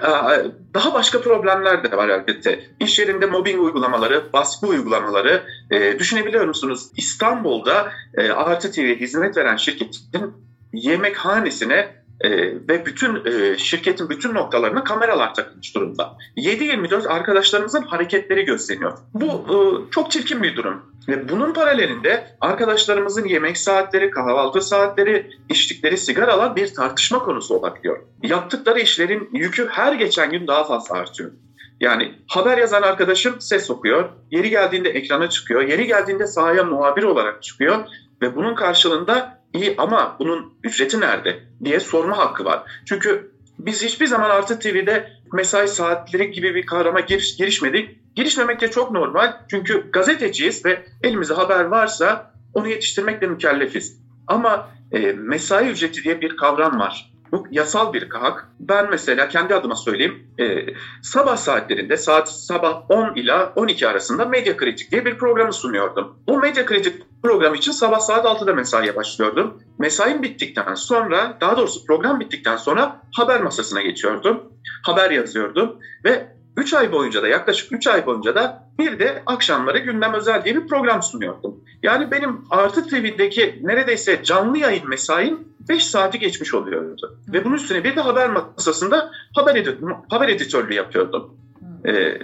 daha 0.73 0.93
başka 0.93 1.21
problemler 1.21 1.83
de 1.83 1.97
var 1.97 2.09
elbette. 2.09 2.59
İş 2.79 2.99
yerinde 2.99 3.25
mobbing 3.25 3.61
uygulamaları, 3.61 4.33
baskı 4.33 4.67
uygulamaları 4.67 5.43
e, 5.71 5.99
düşünebiliyor 5.99 6.47
musunuz? 6.47 6.91
İstanbul'da 6.97 7.91
e, 8.17 8.31
Artı 8.31 8.71
TV 8.71 8.99
hizmet 8.99 9.37
veren 9.37 9.55
şirketin 9.55 10.33
yemekhanesine 10.73 12.02
e, 12.23 12.29
ve 12.69 12.85
bütün 12.85 13.25
e, 13.25 13.57
şirketin 13.57 14.09
bütün 14.09 14.33
noktalarına 14.33 14.83
kameralar 14.83 15.33
takılmış 15.33 15.75
durumda. 15.75 16.17
7-24 16.37 17.07
arkadaşlarımızın 17.07 17.81
hareketleri 17.81 18.45
gözleniyor. 18.45 18.97
Bu 19.13 19.27
e, 19.27 19.55
çok 19.91 20.11
çirkin 20.11 20.43
bir 20.43 20.55
durum. 20.55 20.93
Ve 21.07 21.29
bunun 21.29 21.53
paralelinde 21.53 22.27
arkadaşlarımızın 22.41 23.25
yemek 23.25 23.57
saatleri, 23.57 24.11
kahvaltı 24.11 24.61
saatleri, 24.61 25.29
içtikleri 25.49 25.97
sigaralar 25.97 26.55
bir 26.55 26.73
tartışma 26.73 27.19
konusu 27.19 27.55
olabiliyor. 27.55 27.99
Yaptıkları 28.23 28.79
işlerin 28.79 29.29
yükü 29.33 29.67
her 29.71 29.93
geçen 29.93 30.31
gün 30.31 30.47
daha 30.47 30.63
fazla 30.63 30.95
artıyor. 30.95 31.31
Yani 31.79 32.15
haber 32.27 32.57
yazan 32.57 32.81
arkadaşım 32.81 33.41
ses 33.41 33.69
okuyor, 33.69 34.09
yeri 34.31 34.49
geldiğinde 34.49 34.89
ekrana 34.89 35.29
çıkıyor, 35.29 35.61
yeri 35.61 35.87
geldiğinde 35.87 36.27
sahaya 36.27 36.63
muhabir 36.63 37.03
olarak 37.03 37.43
çıkıyor 37.43 37.85
ve 38.21 38.35
bunun 38.35 38.55
karşılığında 38.55 39.42
İyi 39.53 39.75
ama 39.77 40.15
bunun 40.19 40.53
ücreti 40.63 40.99
nerede 40.99 41.39
diye 41.63 41.79
sorma 41.79 42.17
hakkı 42.17 42.45
var. 42.45 42.63
Çünkü 42.85 43.31
biz 43.59 43.83
hiçbir 43.83 44.07
zaman 44.07 44.29
Artı 44.29 44.59
TV'de 44.59 45.09
mesai 45.33 45.67
saatleri 45.67 46.31
gibi 46.31 46.55
bir 46.55 46.65
kavrama 46.65 46.99
giriş, 46.99 47.35
girişmedik. 47.35 48.15
Girişmemek 48.15 48.61
de 48.61 48.71
çok 48.71 48.91
normal. 48.91 49.33
Çünkü 49.49 49.91
gazeteciyiz 49.91 50.65
ve 50.65 50.85
elimizde 51.03 51.33
haber 51.33 51.63
varsa 51.63 52.33
onu 52.53 52.67
yetiştirmekle 52.67 53.27
mükellefiz. 53.27 53.99
Ama 54.27 54.69
e, 54.91 54.99
mesai 54.99 55.69
ücreti 55.69 56.03
diye 56.03 56.21
bir 56.21 56.37
kavram 56.37 56.79
var. 56.79 57.12
Bu 57.33 57.47
yasal 57.51 57.93
bir 57.93 58.09
hak. 58.09 58.49
Ben 58.59 58.89
mesela 58.89 59.27
kendi 59.27 59.55
adıma 59.55 59.75
söyleyeyim. 59.75 60.27
E, 60.39 60.65
sabah 61.01 61.37
saatlerinde 61.37 61.97
saat 61.97 62.31
sabah 62.31 62.91
10 62.91 63.15
ila 63.15 63.53
12 63.55 63.87
arasında 63.87 64.25
Medya 64.25 64.57
Kritik 64.57 64.91
diye 64.91 65.05
bir 65.05 65.17
programı 65.17 65.53
sunuyordum. 65.53 66.19
O 66.27 66.39
Medya 66.39 66.65
Kritik 66.65 67.01
programı 67.23 67.55
için 67.55 67.71
sabah 67.71 67.99
saat 67.99 68.25
6'da 68.25 68.53
mesaiye 68.53 68.95
başlıyordum. 68.95 69.59
Mesaim 69.79 70.23
bittikten 70.23 70.75
sonra, 70.75 71.37
daha 71.41 71.57
doğrusu 71.57 71.85
program 71.85 72.19
bittikten 72.19 72.57
sonra 72.57 73.01
haber 73.15 73.41
masasına 73.41 73.81
geçiyordum. 73.81 74.43
Haber 74.83 75.11
yazıyordum 75.11 75.79
ve 76.05 76.27
3 76.57 76.73
ay 76.73 76.91
boyunca 76.91 77.23
da 77.23 77.27
yaklaşık 77.27 77.71
3 77.71 77.87
ay 77.87 78.05
boyunca 78.05 78.35
da 78.35 78.69
bir 78.79 78.99
de 78.99 79.23
akşamları 79.25 79.79
gündem 79.79 80.13
özel 80.13 80.43
diye 80.43 80.55
bir 80.55 80.67
program 80.67 81.03
sunuyordum. 81.03 81.62
Yani 81.83 82.11
benim 82.11 82.41
Artı 82.49 82.87
TV'deki 82.87 83.59
neredeyse 83.63 84.23
canlı 84.23 84.57
yayın 84.57 84.89
mesaim 84.89 85.47
5 85.69 85.85
saati 85.85 86.19
geçmiş 86.19 86.53
oluyordu. 86.53 87.17
Ve 87.27 87.45
bunun 87.45 87.55
üstüne 87.55 87.83
bir 87.83 87.95
de 87.95 88.01
haber 88.01 88.29
masasında 88.29 89.11
haber, 89.35 89.55
edit 89.55 89.77
haber 90.09 90.29
editörlüğü 90.29 90.73
yapıyordum. 90.73 91.37
Ee, 91.87 92.17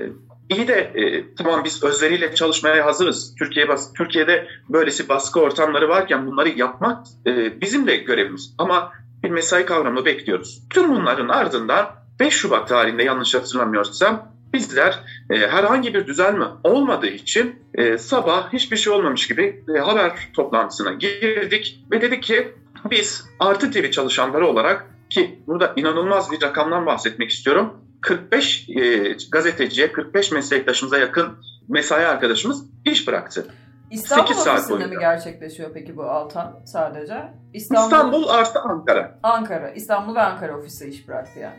iyi 0.50 0.68
de 0.68 0.74
e, 0.74 1.36
tamam 1.36 1.64
biz 1.64 1.84
özveriyle 1.84 2.36
çalışmaya 2.36 2.86
hazırız. 2.86 3.36
Türkiye 3.40 3.68
bas 3.68 3.94
Türkiye'de 3.94 4.48
böylesi 4.70 5.10
baskı 5.10 5.40
ortamları 5.40 5.90
varken 5.90 6.28
bunları 6.28 6.50
yapmak 6.50 7.08
e, 7.26 7.62
bizim 7.62 7.88
de 7.88 7.96
görevimiz. 7.96 8.54
Ama 8.58 8.92
bir 9.24 9.30
mesai 9.30 9.66
kavramı 9.66 10.06
bekliyoruz. 10.06 10.64
Tüm 10.70 10.96
bunların 10.96 11.30
ardından 11.30 11.86
5 12.20 12.34
Şubat 12.34 12.68
tarihinde 12.68 13.04
yanlış 13.04 13.36
hatırlamıyorsam 13.36 14.32
bizler 14.54 15.00
e, 15.30 15.38
herhangi 15.38 15.94
bir 15.94 16.08
düzelme 16.08 16.46
olmadığı 16.64 17.08
için 17.08 17.64
e, 17.74 17.98
sabah 17.98 18.54
hiçbir 18.54 18.78
şey 18.78 18.94
olmamış 18.94 19.28
gibi 19.28 19.64
e, 19.76 19.80
haber 19.80 20.12
toplantısına 20.34 20.94
girdik 20.94 21.86
ve 21.92 22.02
dedik 22.02 22.24
ki 22.24 22.56
biz 22.92 23.26
Artı 23.40 23.72
TV 23.72 23.92
çalışanları 23.92 24.48
olarak 24.48 24.86
ki 25.10 25.40
burada 25.48 25.74
inanılmaz 25.76 26.32
bir 26.32 26.42
rakamdan 26.42 26.86
bahsetmek 26.86 27.30
istiyorum. 27.30 27.74
45 28.02 28.70
e, 28.70 29.16
gazeteciye, 29.32 29.92
45 29.92 30.32
meslektaşımıza 30.32 30.98
yakın 30.98 31.38
mesai 31.68 32.06
arkadaşımız 32.08 32.66
iş 32.86 33.08
bıraktı. 33.08 33.48
İstanbul 33.92 34.28
8 34.28 34.44
saat 34.44 34.70
boyunca. 34.70 34.88
mi 34.88 35.00
gerçekleşiyor 35.00 35.74
peki 35.74 35.98
bu 35.98 36.04
Altan 36.04 36.60
sadece? 36.66 37.34
İstanbul, 37.54 37.84
İstanbul 37.84 38.28
artı 38.28 38.60
Ankara. 38.60 39.20
Ankara. 39.24 39.72
İstanbul 39.72 40.16
ve 40.16 40.22
Ankara 40.22 40.58
ofisi 40.58 40.90
iş 40.90 41.08
bıraktı 41.08 41.40
yani. 41.40 41.58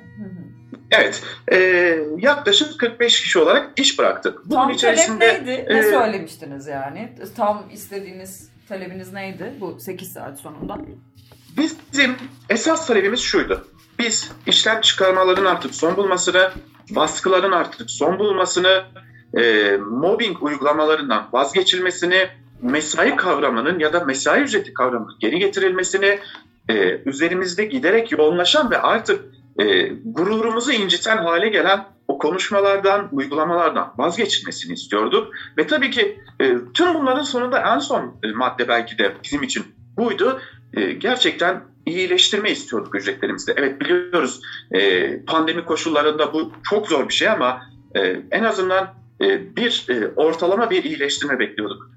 Evet. 0.90 1.23
E, 1.52 1.59
yaklaşık 2.18 2.80
45 2.80 3.20
kişi 3.20 3.38
olarak 3.38 3.78
iş 3.78 3.99
bıraktık. 3.99 4.38
Bunun 4.44 4.61
Tam 4.61 4.70
içerisinde, 4.70 5.18
talep 5.18 5.47
neydi? 5.47 5.66
E, 5.68 5.76
ne 5.76 5.82
söylemiştiniz 5.82 6.66
yani? 6.66 7.12
Tam 7.37 7.68
istediğiniz 7.73 8.50
talebiniz 8.68 9.12
neydi 9.12 9.54
bu 9.61 9.80
8 9.80 10.12
saat 10.12 10.40
sonunda? 10.40 10.78
Bizim 11.56 12.16
esas 12.49 12.87
talebimiz 12.87 13.20
şuydu. 13.20 13.66
Biz 13.99 14.32
işlem 14.47 14.80
çıkarmaların 14.80 15.44
artık 15.44 15.75
son 15.75 15.97
bulmasını, 15.97 16.50
baskıların 16.90 17.52
artık 17.52 17.90
son 17.90 18.18
bulmasını, 18.18 18.85
e, 19.38 19.76
mobbing 19.76 20.42
uygulamalarından 20.42 21.28
vazgeçilmesini, 21.32 22.28
mesai 22.62 23.16
kavramının 23.16 23.78
ya 23.78 23.92
da 23.92 24.04
mesai 24.04 24.42
ücreti 24.42 24.75
kavramının 24.75 25.16
geri 25.20 25.38
getirilmesini, 25.38 26.18
e, 26.68 27.00
üzerimizde 27.04 27.64
giderek 27.64 28.12
yoğunlaşan 28.12 28.70
ve 28.70 28.78
artık 28.78 29.25
e, 29.60 29.92
gururumuzu 30.04 30.72
inciten 30.72 31.16
hale 31.16 31.48
gelen 31.48 31.84
o 32.08 32.18
konuşmalardan, 32.18 33.08
uygulamalardan 33.12 33.94
vazgeçilmesini 33.98 34.72
istiyorduk. 34.72 35.34
Ve 35.58 35.66
tabii 35.66 35.90
ki 35.90 36.20
e, 36.40 36.54
tüm 36.74 36.94
bunların 36.94 37.22
sonunda 37.22 37.74
en 37.74 37.78
son 37.78 38.20
e, 38.22 38.32
madde 38.32 38.68
belki 38.68 38.98
de 38.98 39.12
bizim 39.24 39.42
için 39.42 39.64
buydu. 39.96 40.40
E, 40.74 40.92
gerçekten 40.92 41.62
iyileştirme 41.86 42.50
istiyorduk 42.50 42.94
ücretlerimizde. 42.94 43.54
Evet 43.56 43.80
biliyoruz 43.80 44.40
e, 44.72 45.20
pandemi 45.24 45.64
koşullarında 45.64 46.32
bu 46.32 46.52
çok 46.70 46.88
zor 46.88 47.08
bir 47.08 47.14
şey 47.14 47.28
ama 47.28 47.62
e, 47.94 48.00
en 48.30 48.44
azından 48.44 48.94
e, 49.20 49.56
bir 49.56 49.86
e, 49.88 50.08
ortalama 50.16 50.70
bir 50.70 50.84
iyileştirme 50.84 51.38
bekliyorduk 51.38 51.90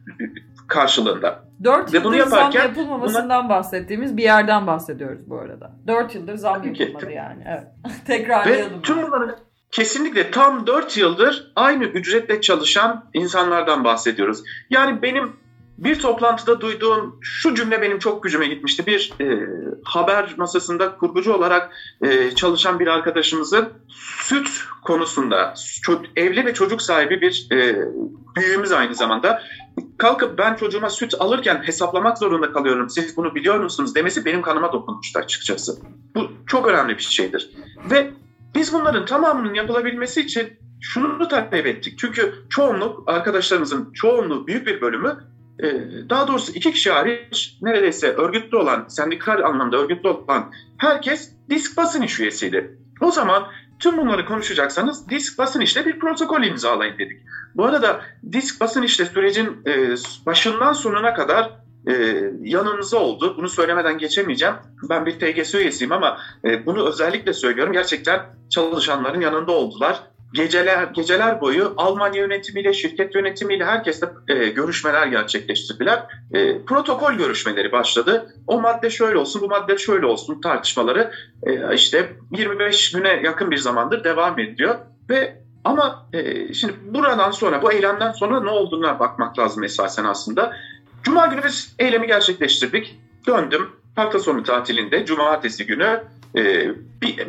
karşılığında. 0.67 1.43
4 1.63 1.93
yıldır 1.93 2.07
bunu 2.07 2.15
yaparken, 2.15 2.51
zam 2.51 2.69
yapılmamasından 2.69 3.43
buna... 3.43 3.49
bahsettiğimiz 3.49 4.17
bir 4.17 4.23
yerden 4.23 4.67
bahsediyoruz 4.67 5.29
bu 5.29 5.39
arada. 5.39 5.71
4 5.87 6.15
yıldır 6.15 6.35
zam 6.35 6.63
yapılmadı 6.63 7.11
yani. 7.11 7.43
Evet. 7.47 7.67
Tekrarlayalım. 8.07 8.77
Ve 8.77 8.81
tüm 8.81 9.01
bunların 9.01 9.35
kesinlikle 9.71 10.31
tam 10.31 10.67
4 10.67 10.97
yıldır 10.97 11.51
aynı 11.55 11.83
ücretle 11.83 12.41
çalışan 12.41 13.05
insanlardan 13.13 13.83
bahsediyoruz. 13.83 14.43
Yani 14.69 15.01
benim 15.01 15.33
bir 15.77 15.99
toplantıda 15.99 16.61
duyduğum 16.61 17.19
şu 17.21 17.55
cümle 17.55 17.81
benim 17.81 17.99
çok 17.99 18.23
gücüme 18.23 18.47
gitmişti. 18.47 18.85
Bir 18.85 19.13
e, 19.21 19.47
haber 19.83 20.33
masasında 20.37 20.97
kurgucu 20.97 21.33
olarak 21.33 21.71
e, 22.01 22.35
çalışan 22.35 22.79
bir 22.79 22.87
arkadaşımızın 22.87 23.69
süt 24.21 24.49
konusunda 24.83 25.53
çok, 25.81 26.01
evli 26.15 26.45
ve 26.45 26.53
çocuk 26.53 26.81
sahibi 26.81 27.21
bir 27.21 27.47
e, 27.51 27.75
büyüğümüz 28.35 28.71
aynı 28.71 28.95
zamanda 28.95 29.43
kalkıp 29.97 30.37
ben 30.37 30.55
çocuğuma 30.55 30.89
süt 30.89 31.13
alırken 31.19 31.61
hesaplamak 31.63 32.17
zorunda 32.17 32.51
kalıyorum. 32.51 32.89
Siz 32.89 33.17
bunu 33.17 33.35
biliyor 33.35 33.59
musunuz 33.59 33.95
demesi 33.95 34.25
benim 34.25 34.41
kanıma 34.41 34.73
dokunmuştu 34.73 35.19
açıkçası. 35.19 35.77
Bu 36.15 36.27
çok 36.47 36.67
önemli 36.67 36.97
bir 36.97 37.03
şeydir. 37.03 37.51
Ve 37.91 38.11
biz 38.55 38.73
bunların 38.73 39.05
tamamının 39.05 39.53
yapılabilmesi 39.53 40.21
için 40.21 40.47
şunu 40.81 41.27
talep 41.27 41.65
ettik. 41.65 41.99
Çünkü 41.99 42.33
çoğunluk 42.49 43.09
arkadaşlarımızın 43.09 43.93
çoğunluğu 43.93 44.47
büyük 44.47 44.67
bir 44.67 44.81
bölümü 44.81 45.17
e, 45.59 45.65
daha 46.09 46.27
doğrusu 46.27 46.51
iki 46.51 46.71
kişi 46.71 46.91
hariç 46.91 47.57
neredeyse 47.61 48.07
örgütlü 48.13 48.57
olan, 48.57 48.85
sendikal 48.87 49.43
anlamda 49.43 49.77
örgütlü 49.77 50.09
olan 50.09 50.51
herkes 50.77 51.31
disk 51.49 51.77
basın 51.77 52.01
iş 52.01 52.19
üyesiydi. 52.19 52.77
O 53.01 53.11
zaman 53.11 53.43
tüm 53.83 53.97
bunları 53.97 54.25
konuşacaksanız 54.25 55.09
disk 55.09 55.37
basın 55.37 55.61
işte 55.61 55.85
bir 55.85 55.99
protokol 55.99 56.43
imzalayın 56.43 56.97
dedik. 56.97 57.21
Bu 57.55 57.65
arada 57.65 58.01
disk 58.31 58.61
basın 58.61 58.83
işte 58.83 59.05
sürecin 59.05 59.61
e, 59.67 59.95
başından 60.25 60.73
sonuna 60.73 61.13
kadar 61.13 61.51
e, 61.87 61.93
yanımızda 62.41 62.97
oldu. 62.97 63.35
Bunu 63.37 63.49
söylemeden 63.49 63.97
geçemeyeceğim. 63.97 64.55
Ben 64.89 65.05
bir 65.05 65.19
TGS 65.19 65.55
üyesiyim 65.55 65.91
ama 65.91 66.17
e, 66.45 66.65
bunu 66.65 66.87
özellikle 66.87 67.33
söylüyorum. 67.33 67.73
Gerçekten 67.73 68.19
çalışanların 68.49 69.21
yanında 69.21 69.51
oldular. 69.51 70.03
Geceler 70.33 70.83
geceler 70.83 71.41
boyu 71.41 71.73
Almanya 71.77 72.21
yönetimiyle, 72.21 72.73
şirket 72.73 73.15
yönetimiyle 73.15 73.65
herkesle 73.65 74.07
e, 74.27 74.49
görüşmeler 74.49 75.07
gerçekleştirdiler. 75.07 76.03
E, 76.33 76.65
protokol 76.65 77.13
görüşmeleri 77.13 77.71
başladı. 77.71 78.33
O 78.47 78.61
madde 78.61 78.89
şöyle 78.89 79.17
olsun, 79.17 79.41
bu 79.41 79.47
madde 79.47 79.77
şöyle 79.77 80.05
olsun 80.05 80.41
tartışmaları 80.41 81.11
e, 81.43 81.75
işte 81.75 82.13
25 82.31 82.91
güne 82.91 83.21
yakın 83.23 83.51
bir 83.51 83.57
zamandır 83.57 84.03
devam 84.03 84.39
ediyor 84.39 84.75
ve 85.09 85.43
ama 85.63 86.09
e, 86.13 86.53
şimdi 86.53 86.73
buradan 86.85 87.31
sonra, 87.31 87.61
bu 87.61 87.71
eylemden 87.71 88.11
sonra 88.11 88.43
ne 88.43 88.49
olduğuna 88.49 88.99
bakmak 88.99 89.39
lazım 89.39 89.63
esasen 89.63 90.03
aslında. 90.03 90.53
Cuma 91.03 91.27
günü 91.27 91.43
biz 91.43 91.75
eylemi 91.79 92.07
gerçekleştirdik. 92.07 92.99
Döndüm. 93.27 93.69
Hafta 93.95 94.19
sonu 94.19 94.43
tatilinde, 94.43 95.05
cumartesi 95.05 95.65
günü 95.65 96.03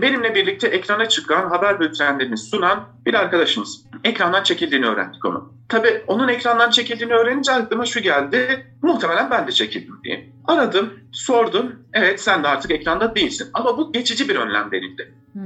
benimle 0.02 0.34
birlikte 0.34 0.68
ekrana 0.68 1.08
çıkan 1.08 1.48
haber 1.48 1.80
bültenlerini 1.80 2.36
sunan 2.36 2.88
bir 3.06 3.14
arkadaşımız. 3.14 3.84
Ekrandan 4.04 4.42
çekildiğini 4.42 4.86
öğrendik 4.86 5.24
onu. 5.24 5.54
Tabii 5.68 6.02
onun 6.06 6.28
ekrandan 6.28 6.70
çekildiğini 6.70 7.12
öğrenince 7.12 7.52
aklıma 7.52 7.86
şu 7.86 8.00
geldi. 8.00 8.66
Muhtemelen 8.82 9.30
ben 9.30 9.46
de 9.46 9.52
çekildim 9.52 10.00
diye. 10.04 10.28
Aradım, 10.44 10.92
sordum. 11.12 11.72
Evet 11.92 12.20
sen 12.20 12.44
de 12.44 12.48
artık 12.48 12.70
ekranda 12.70 13.14
değilsin. 13.14 13.50
Ama 13.54 13.78
bu 13.78 13.92
geçici 13.92 14.28
bir 14.28 14.36
önlem 14.36 14.72
verildi. 14.72 15.12
Hmm. 15.32 15.42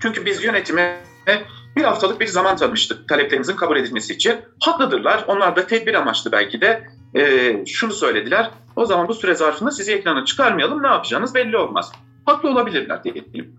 Çünkü 0.00 0.26
biz 0.26 0.44
yönetime 0.44 1.00
bir 1.76 1.82
haftalık 1.82 2.20
bir 2.20 2.26
zaman 2.26 2.56
tanıştık 2.56 3.08
taleplerimizin 3.08 3.56
kabul 3.56 3.76
edilmesi 3.76 4.14
için. 4.14 4.36
Haklıdırlar. 4.60 5.24
Onlar 5.26 5.56
da 5.56 5.66
tedbir 5.66 5.94
amaçlı 5.94 6.32
belki 6.32 6.60
de 6.60 6.82
e, 7.14 7.56
şunu 7.66 7.92
söylediler. 7.92 8.50
O 8.76 8.86
zaman 8.86 9.08
bu 9.08 9.14
süre 9.14 9.34
zarfında 9.34 9.70
sizi 9.70 9.92
ekrana 9.92 10.24
çıkarmayalım. 10.24 10.82
Ne 10.82 10.86
yapacağınız 10.86 11.34
belli 11.34 11.56
olmaz. 11.56 11.92
Haklı 12.30 12.50
olabilirler 12.50 13.04
diyelim. 13.04 13.56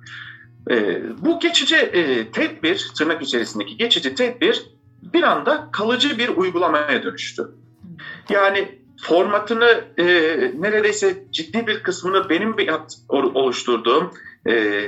E, 0.70 1.02
bu 1.26 1.40
geçici 1.40 1.76
e, 1.76 2.32
tedbir, 2.32 2.92
tırnak 2.98 3.22
içerisindeki 3.22 3.78
geçici 3.78 4.16
tedbir 4.16 4.66
bir 5.02 5.24
anda 5.24 5.70
kalıcı 5.72 6.18
bir 6.18 6.30
uygulamaya 6.30 7.04
dönüştü. 7.04 7.48
Yani 8.30 8.80
formatını 9.02 9.84
e, 9.98 10.06
neredeyse 10.60 11.26
ciddi 11.32 11.68
bir 11.68 11.84
kısmını 11.84 12.30
benim 12.30 12.56
oluşturduğum 13.10 14.12
e, 14.50 14.88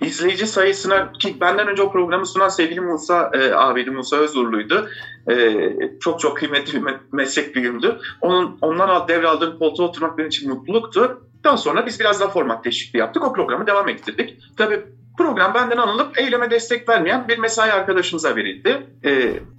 izleyici 0.00 0.46
sayısına 0.46 1.12
ki 1.12 1.40
benden 1.40 1.68
önce 1.68 1.82
o 1.82 1.92
programı 1.92 2.26
sunan 2.26 2.48
sevgili 2.48 2.80
Musa 2.80 3.30
e, 3.34 3.54
abidi 3.54 3.90
Musa 3.90 4.16
Özurlu'ydu. 4.16 4.88
E, 5.30 5.56
çok 6.00 6.20
çok 6.20 6.36
kıymetli 6.36 6.86
bir 6.86 6.94
meslek 7.12 7.54
büyüğümdü. 7.54 7.98
Onun 8.20 8.58
ondan 8.60 9.08
devraldığım 9.08 9.58
koltuğa 9.58 9.86
oturmak 9.86 10.18
benim 10.18 10.28
için 10.28 10.50
mutluluktu. 10.50 11.25
Daha 11.44 11.56
sonra 11.56 11.86
biz 11.86 12.00
biraz 12.00 12.20
daha 12.20 12.28
format 12.28 12.64
değişikliği 12.64 12.98
yaptık. 12.98 13.24
O 13.24 13.32
programı 13.32 13.66
devam 13.66 13.88
ettirdik. 13.88 14.38
Tabii 14.56 14.80
program 15.18 15.54
benden 15.54 15.76
alınıp 15.76 16.18
eyleme 16.18 16.50
destek 16.50 16.88
vermeyen 16.88 17.28
bir 17.28 17.38
mesai 17.38 17.72
arkadaşımıza 17.72 18.36
verildi. 18.36 18.86
E, 19.04 19.12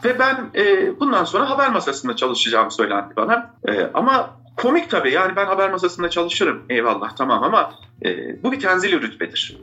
ve 0.05 0.19
ben 0.19 0.49
e, 0.55 0.99
bundan 0.99 1.23
sonra 1.23 1.49
haber 1.49 1.71
masasında 1.71 2.15
çalışacağım 2.15 2.71
söylendi 2.71 3.13
bana. 3.17 3.53
E, 3.67 3.89
ama 3.93 4.37
komik 4.57 4.89
tabii 4.89 5.11
yani 5.11 5.35
ben 5.35 5.45
haber 5.45 5.71
masasında 5.71 6.09
çalışırım 6.09 6.63
eyvallah 6.69 7.15
tamam 7.15 7.43
ama 7.43 7.73
e, 8.05 8.43
bu 8.43 8.51
bir 8.51 8.59
tenzil 8.59 9.01
rütbedir. 9.01 9.57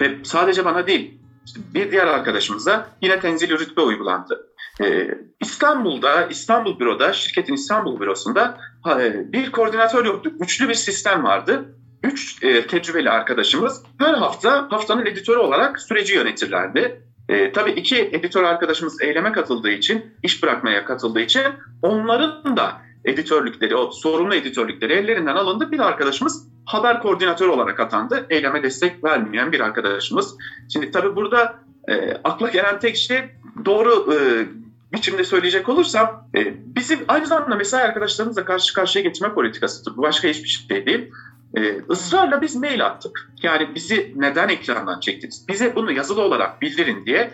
Ve 0.00 0.24
sadece 0.24 0.64
bana 0.64 0.86
değil, 0.86 1.18
işte 1.46 1.60
bir 1.74 1.90
diğer 1.90 2.06
arkadaşımıza 2.06 2.88
yine 3.02 3.20
tenzil 3.20 3.58
rütbe 3.58 3.80
uygulandı. 3.80 4.46
Ee, 4.82 5.18
İstanbul'da, 5.40 6.26
İstanbul 6.26 6.80
Büro'da, 6.80 7.12
şirketin 7.12 7.54
İstanbul 7.54 8.00
Bürosu'nda 8.00 8.58
e, 9.00 9.32
bir 9.32 9.52
koordinatör 9.52 10.04
yoktu. 10.04 10.32
Üçlü 10.40 10.68
bir 10.68 10.74
sistem 10.74 11.24
vardı. 11.24 11.64
Üç 12.02 12.42
e, 12.42 12.66
tecrübeli 12.66 13.10
arkadaşımız 13.10 13.82
her 13.98 14.14
hafta 14.14 14.68
haftanın 14.70 15.06
editörü 15.06 15.38
olarak 15.38 15.80
süreci 15.80 16.14
yönetirlerdi. 16.14 17.02
E, 17.28 17.52
tabii 17.52 17.70
iki 17.70 17.96
editör 18.00 18.42
arkadaşımız 18.42 19.02
eyleme 19.02 19.32
katıldığı 19.32 19.70
için, 19.70 20.04
iş 20.22 20.42
bırakmaya 20.42 20.84
katıldığı 20.84 21.20
için 21.20 21.42
onların 21.82 22.56
da 22.56 22.72
editörlükleri, 23.04 23.76
o 23.76 23.90
sorumlu 23.90 24.34
editörlükleri 24.34 24.92
ellerinden 24.92 25.36
alındı. 25.36 25.72
Bir 25.72 25.78
arkadaşımız 25.78 26.48
haber 26.64 27.02
koordinatörü 27.02 27.48
olarak 27.48 27.80
atandı. 27.80 28.26
Eyleme 28.30 28.62
destek 28.62 29.04
vermeyen 29.04 29.52
bir 29.52 29.60
arkadaşımız. 29.60 30.36
Şimdi 30.72 30.90
tabii 30.90 31.16
burada 31.16 31.58
e, 31.88 32.12
akla 32.24 32.48
gelen 32.48 32.78
tek 32.78 32.96
şey 32.96 33.18
doğru 33.64 34.14
e, 34.14 34.16
biçimde 34.92 35.24
söyleyecek 35.24 35.68
olursam 35.68 36.28
e, 36.36 36.54
bizim 36.76 36.98
aynı 37.08 37.26
zamanda 37.26 37.56
mesai 37.56 37.82
arkadaşlarımızla 37.82 38.44
karşı 38.44 38.74
karşıya 38.74 39.04
geçme 39.04 39.34
politikasıdır. 39.34 39.96
Bu 39.96 40.02
başka 40.02 40.28
hiçbir 40.28 40.48
şey 40.48 40.86
değil. 40.86 41.10
E, 41.56 41.76
ısrarla 41.90 42.42
biz 42.42 42.56
mail 42.56 42.86
attık. 42.86 43.30
Yani 43.42 43.74
bizi 43.74 44.12
neden 44.16 44.48
ekrandan 44.48 45.00
çektiniz? 45.00 45.44
Bize 45.48 45.76
bunu 45.76 45.92
yazılı 45.92 46.22
olarak 46.22 46.62
bildirin 46.62 47.06
diye 47.06 47.32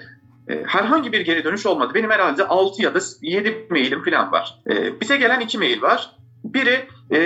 E, 0.49 0.65
herhangi 0.67 1.13
bir 1.13 1.21
geri 1.21 1.45
dönüş 1.45 1.67
olmadı. 1.67 1.93
Benim 1.95 2.11
herhalde 2.11 2.49
6 2.49 2.83
ya 2.83 2.95
da 2.95 2.99
7 3.23 3.67
mailim 3.71 4.05
falan 4.05 4.33
var. 4.33 4.59
E, 4.71 5.01
bize 5.01 5.17
gelen 5.17 5.41
2 5.41 5.59
mail 5.59 5.83
var. 5.83 6.17
Biri 6.45 6.89
e, 7.11 7.19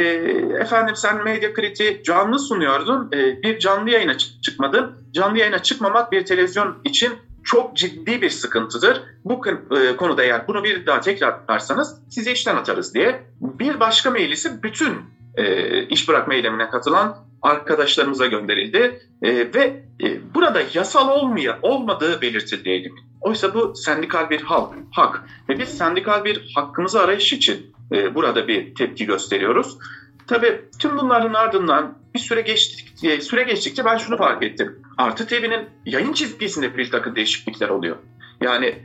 efendim 0.60 0.96
sen 0.96 1.24
medya 1.24 1.52
kriti 1.52 2.02
canlı 2.04 2.38
sunuyordun. 2.38 3.10
E, 3.14 3.42
bir 3.42 3.58
canlı 3.58 3.90
yayına 3.90 4.18
çıkmadın. 4.18 4.96
Canlı 5.12 5.38
yayına 5.38 5.58
çıkmamak 5.58 6.12
bir 6.12 6.24
televizyon 6.24 6.78
için 6.84 7.12
çok 7.46 7.76
ciddi 7.76 8.22
bir 8.22 8.30
sıkıntıdır. 8.30 9.02
Bu 9.24 9.42
e, 9.48 9.96
konuda 9.96 10.22
eğer 10.22 10.48
bunu 10.48 10.64
bir 10.64 10.86
daha 10.86 11.00
tekrar 11.00 11.26
yaparsanız 11.26 12.02
sizi 12.10 12.32
işten 12.32 12.56
atarız 12.56 12.94
diye. 12.94 13.22
Bir 13.40 13.80
başka 13.80 14.10
mail 14.10 14.30
ise 14.30 14.62
bütün 14.62 14.94
e, 15.36 15.82
iş 15.82 16.08
bırakma 16.08 16.34
eylemine 16.34 16.70
katılan 16.70 17.16
arkadaşlarımıza 17.42 18.26
gönderildi 18.26 19.00
e, 19.22 19.54
ve 19.54 19.84
e, 20.02 20.34
burada 20.34 20.62
yasal 20.74 21.08
olmaya, 21.08 21.58
olmadığı 21.62 22.20
belirtildi. 22.20 22.92
Oysa 23.20 23.54
bu 23.54 23.74
sendikal 23.76 24.30
bir 24.30 24.42
hak, 24.42 24.74
hak 24.90 25.22
ve 25.48 25.58
biz 25.58 25.68
sendikal 25.68 26.24
bir 26.24 26.52
hakkımızı 26.54 27.00
arayış 27.00 27.32
için 27.32 27.74
e, 27.92 28.14
burada 28.14 28.48
bir 28.48 28.74
tepki 28.74 29.06
gösteriyoruz. 29.06 29.78
Tabii 30.26 30.60
tüm 30.78 30.98
bunların 30.98 31.34
ardından 31.34 31.98
bir 32.14 32.18
süre 32.18 32.40
geçtikçe, 32.40 32.85
süre 32.96 33.42
geçtikçe 33.42 33.84
ben 33.84 33.96
şunu 33.96 34.16
fark 34.16 34.42
ettim. 34.42 34.82
Artı 34.98 35.26
TV'nin 35.26 35.68
yayın 35.86 36.12
çizgisinde 36.12 36.76
bir 36.76 36.90
takım 36.90 37.16
değişiklikler 37.16 37.68
oluyor. 37.68 37.96
Yani 38.40 38.82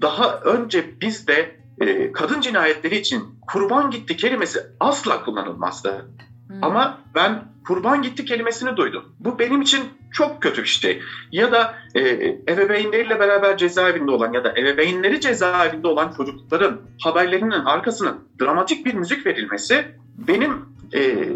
daha 0.00 0.40
önce 0.40 1.00
bizde 1.00 1.56
e, 1.80 2.12
kadın 2.12 2.40
cinayetleri 2.40 2.98
için 2.98 3.22
kurban 3.48 3.90
gitti 3.90 4.16
kelimesi 4.16 4.60
asla 4.80 5.24
kullanılmazdı. 5.24 6.06
Hmm. 6.48 6.64
Ama 6.64 6.98
ben 7.14 7.44
kurban 7.66 8.02
gitti 8.02 8.24
kelimesini 8.24 8.76
duydum. 8.76 9.16
Bu 9.18 9.38
benim 9.38 9.62
için 9.62 9.84
çok 10.12 10.42
kötü 10.42 10.62
bir 10.62 10.68
şey. 10.68 11.02
Ya 11.32 11.52
da 11.52 11.74
e, 11.94 12.00
ebeveynleriyle 12.48 13.20
beraber 13.20 13.56
cezaevinde 13.56 14.10
olan 14.10 14.32
ya 14.32 14.44
da 14.44 14.52
ebeveynleri 14.52 15.20
cezaevinde 15.20 15.88
olan 15.88 16.12
çocukların 16.16 16.80
haberlerinin 17.02 17.50
arkasına 17.50 18.14
dramatik 18.40 18.86
bir 18.86 18.94
müzik 18.94 19.26
verilmesi 19.26 19.84
benim 20.28 20.64
e, 20.92 21.28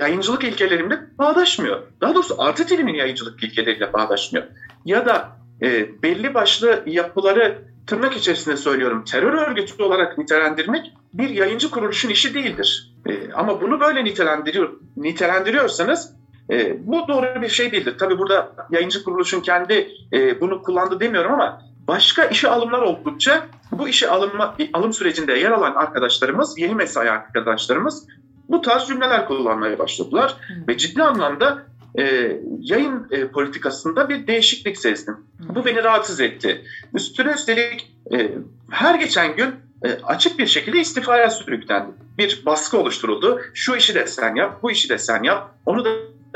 yayıncılık 0.00 0.44
ilkelerimle 0.44 1.00
bağdaşmıyor. 1.18 1.82
Daha 2.00 2.14
doğrusu 2.14 2.34
Artı 2.38 2.66
TV'nin 2.66 2.94
yayıncılık 2.94 3.44
ilkeleriyle 3.44 3.92
bağdaşmıyor. 3.92 4.46
Ya 4.84 5.06
da 5.06 5.36
e, 5.62 6.02
belli 6.02 6.34
başlı 6.34 6.82
yapıları 6.86 7.58
tırnak 7.86 8.16
içerisinde 8.16 8.56
söylüyorum 8.56 9.04
terör 9.04 9.32
örgütü 9.32 9.82
olarak 9.82 10.18
nitelendirmek 10.18 10.92
bir 11.14 11.28
yayıncı 11.28 11.70
kuruluşun 11.70 12.08
işi 12.08 12.34
değildir. 12.34 12.94
E, 13.06 13.32
ama 13.32 13.60
bunu 13.60 13.80
böyle 13.80 14.04
nitelendiriyor, 14.04 14.72
nitelendiriyorsanız 14.96 16.17
e, 16.50 16.86
bu 16.86 17.08
doğru 17.08 17.42
bir 17.42 17.48
şey 17.48 17.72
değildir. 17.72 17.94
Tabii 17.98 18.18
burada 18.18 18.52
yayıncı 18.70 19.04
kuruluşun 19.04 19.40
kendi 19.40 19.90
e, 20.12 20.40
bunu 20.40 20.62
kullandı 20.62 21.00
demiyorum 21.00 21.32
ama 21.32 21.62
başka 21.88 22.24
işe 22.24 22.48
alımlar 22.48 22.78
oldukça 22.78 23.46
bu 23.72 23.88
işe 23.88 24.10
alınma, 24.10 24.56
alım 24.72 24.92
sürecinde 24.92 25.32
yer 25.32 25.50
alan 25.50 25.74
arkadaşlarımız, 25.74 26.58
yeni 26.58 26.74
mesai 26.74 27.10
arkadaşlarımız 27.10 28.06
bu 28.48 28.62
tarz 28.62 28.86
cümleler 28.86 29.26
kullanmaya 29.26 29.78
başladılar. 29.78 30.36
Hı. 30.48 30.54
Ve 30.68 30.78
ciddi 30.78 31.02
anlamda 31.02 31.62
e, 31.98 32.32
yayın 32.60 33.06
e, 33.10 33.28
politikasında 33.28 34.08
bir 34.08 34.26
değişiklik 34.26 34.78
sezdim. 34.78 35.14
Hı. 35.14 35.54
Bu 35.54 35.64
beni 35.64 35.84
rahatsız 35.84 36.20
etti. 36.20 36.64
Üstüne 36.94 37.32
üstelik 37.32 37.94
e, 38.12 38.30
her 38.70 38.94
geçen 38.94 39.36
gün 39.36 39.54
e, 39.84 39.88
açık 40.04 40.38
bir 40.38 40.46
şekilde 40.46 40.80
istifaya 40.80 41.30
sürüklendi. 41.30 41.90
Bir 42.18 42.42
baskı 42.46 42.78
oluşturuldu. 42.78 43.40
Şu 43.54 43.76
işi 43.76 43.94
de 43.94 44.06
sen 44.06 44.34
yap, 44.34 44.62
bu 44.62 44.70
işi 44.70 44.88
de 44.88 44.98
sen 44.98 45.22
yap, 45.22 45.54
onu 45.66 45.84
da 45.84 45.90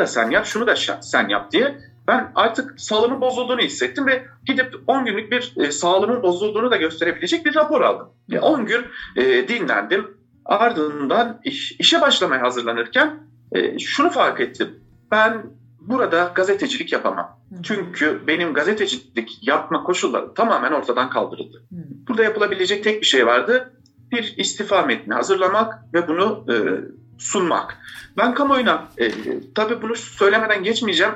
sen 0.06 0.30
yap, 0.30 0.46
şunu 0.46 0.66
da 0.66 0.74
sen 1.00 1.28
yap 1.28 1.52
diye. 1.52 1.78
Ben 2.08 2.32
artık 2.34 2.80
sağlığımın 2.80 3.20
bozulduğunu 3.20 3.60
hissettim 3.60 4.06
ve 4.06 4.24
gidip 4.44 4.74
10 4.86 5.04
günlük 5.04 5.32
bir 5.32 5.54
e, 5.56 5.72
sağlığımın 5.72 6.22
bozulduğunu 6.22 6.70
da 6.70 6.76
gösterebilecek 6.76 7.46
bir 7.46 7.54
rapor 7.54 7.80
aldım. 7.80 8.08
E, 8.32 8.38
10 8.38 8.66
gün 8.66 8.84
e, 9.16 9.48
dinlendim 9.48 10.22
Ardından 10.44 11.40
iş, 11.44 11.72
işe 11.72 12.00
başlamaya 12.00 12.42
hazırlanırken 12.42 13.20
e, 13.52 13.78
şunu 13.78 14.10
fark 14.10 14.40
ettim. 14.40 14.68
Ben 15.10 15.42
burada 15.80 16.32
gazetecilik 16.34 16.92
yapamam. 16.92 17.40
Çünkü 17.62 18.26
benim 18.26 18.54
gazetecilik 18.54 19.48
yapma 19.48 19.82
koşulları 19.82 20.34
tamamen 20.34 20.72
ortadan 20.72 21.10
kaldırıldı. 21.10 21.62
Burada 22.08 22.22
yapılabilecek 22.22 22.84
tek 22.84 23.00
bir 23.00 23.06
şey 23.06 23.26
vardı. 23.26 23.72
Bir 24.12 24.34
istifa 24.36 24.82
metni 24.82 25.14
hazırlamak 25.14 25.94
ve 25.94 26.08
bunu 26.08 26.46
e, 26.48 26.54
sunmak. 27.22 27.78
Ben 28.16 28.34
kamuoyuna 28.34 28.88
e, 28.98 29.10
tabii 29.54 29.82
bunu 29.82 29.96
söylemeden 29.96 30.62
geçmeyeceğim. 30.62 31.14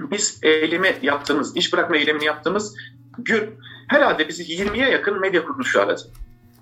Biz 0.00 0.38
eylemi 0.42 0.94
yaptığımız, 1.02 1.56
iş 1.56 1.72
bırakma 1.72 1.96
eylemini 1.96 2.24
yaptığımız 2.24 2.76
gün 3.18 3.42
herhalde 3.88 4.28
bizi 4.28 4.42
20'ye 4.42 4.90
yakın 4.90 5.20
medya 5.20 5.44
kuruluşu 5.44 5.80
aradı 5.80 6.02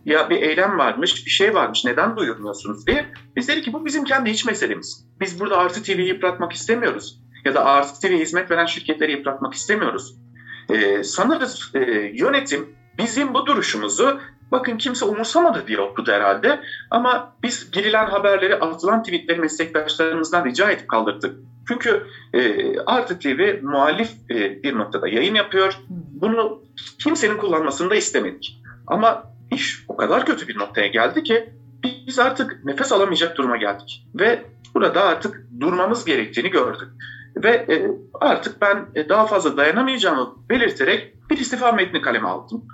ya 0.08 0.30
bir 0.30 0.42
eylem 0.42 0.78
varmış, 0.78 1.26
bir 1.26 1.30
şey 1.30 1.54
varmış 1.54 1.84
neden 1.84 2.16
duyurmuyorsunuz 2.16 2.86
diye. 2.86 3.06
Biz 3.36 3.48
dedik 3.48 3.64
ki 3.64 3.72
bu 3.72 3.86
bizim 3.86 4.04
kendi 4.04 4.30
iç 4.30 4.44
meselemiz. 4.44 5.04
Biz 5.20 5.40
burada 5.40 5.58
Artı 5.58 5.82
TV'yi 5.82 6.08
yıpratmak 6.08 6.52
istemiyoruz. 6.52 7.18
Ya 7.44 7.54
da 7.54 7.64
Artı 7.64 8.00
TV 8.00 8.12
hizmet 8.12 8.50
veren 8.50 8.66
şirketleri 8.66 9.12
yıpratmak 9.12 9.54
istemiyoruz. 9.54 10.14
Ee, 10.70 11.04
sanırız 11.04 11.70
e, 11.74 11.80
yönetim 12.14 12.68
bizim 12.98 13.34
bu 13.34 13.46
duruşumuzu 13.46 14.20
bakın 14.52 14.76
kimse 14.76 15.04
umursamadı 15.04 15.66
diye 15.66 15.80
okudu 15.80 16.12
herhalde. 16.12 16.60
Ama 16.90 17.32
biz 17.42 17.70
girilen 17.70 18.06
haberleri, 18.06 18.54
atılan 18.54 19.02
tweetleri 19.02 19.40
meslektaşlarımızdan 19.40 20.44
rica 20.44 20.70
edip 20.70 20.88
kaldırdık. 20.88 21.36
Çünkü 21.68 22.06
e, 22.34 22.78
Artı 22.80 23.18
TV 23.18 23.62
muhalif 23.62 24.10
e, 24.30 24.62
bir 24.62 24.78
noktada 24.78 25.08
yayın 25.08 25.34
yapıyor. 25.34 25.78
Bunu 25.88 26.62
kimsenin 26.98 27.36
kullanmasını 27.36 27.90
da 27.90 27.94
istemedik. 27.94 28.62
Ama 28.86 29.22
iş 29.50 29.84
o 29.88 29.96
kadar 29.96 30.26
kötü 30.26 30.48
bir 30.48 30.58
noktaya 30.58 30.86
geldi 30.86 31.22
ki 31.22 31.50
biz 31.82 32.18
artık 32.18 32.64
nefes 32.64 32.92
alamayacak 32.92 33.36
duruma 33.36 33.56
geldik. 33.56 34.06
Ve 34.14 34.44
burada 34.74 35.04
artık 35.04 35.46
durmamız 35.60 36.04
gerektiğini 36.04 36.50
gördük. 36.50 36.88
Ve 37.36 37.50
e, 37.50 37.90
artık 38.20 38.60
ben 38.60 38.86
e, 38.94 39.08
daha 39.08 39.26
fazla 39.26 39.56
dayanamayacağımı 39.56 40.34
belirterek 40.50 41.14
bir 41.30 41.38
istifa 41.38 41.72
metni 41.72 42.00
kaleme 42.00 42.28
aldım. 42.28 42.64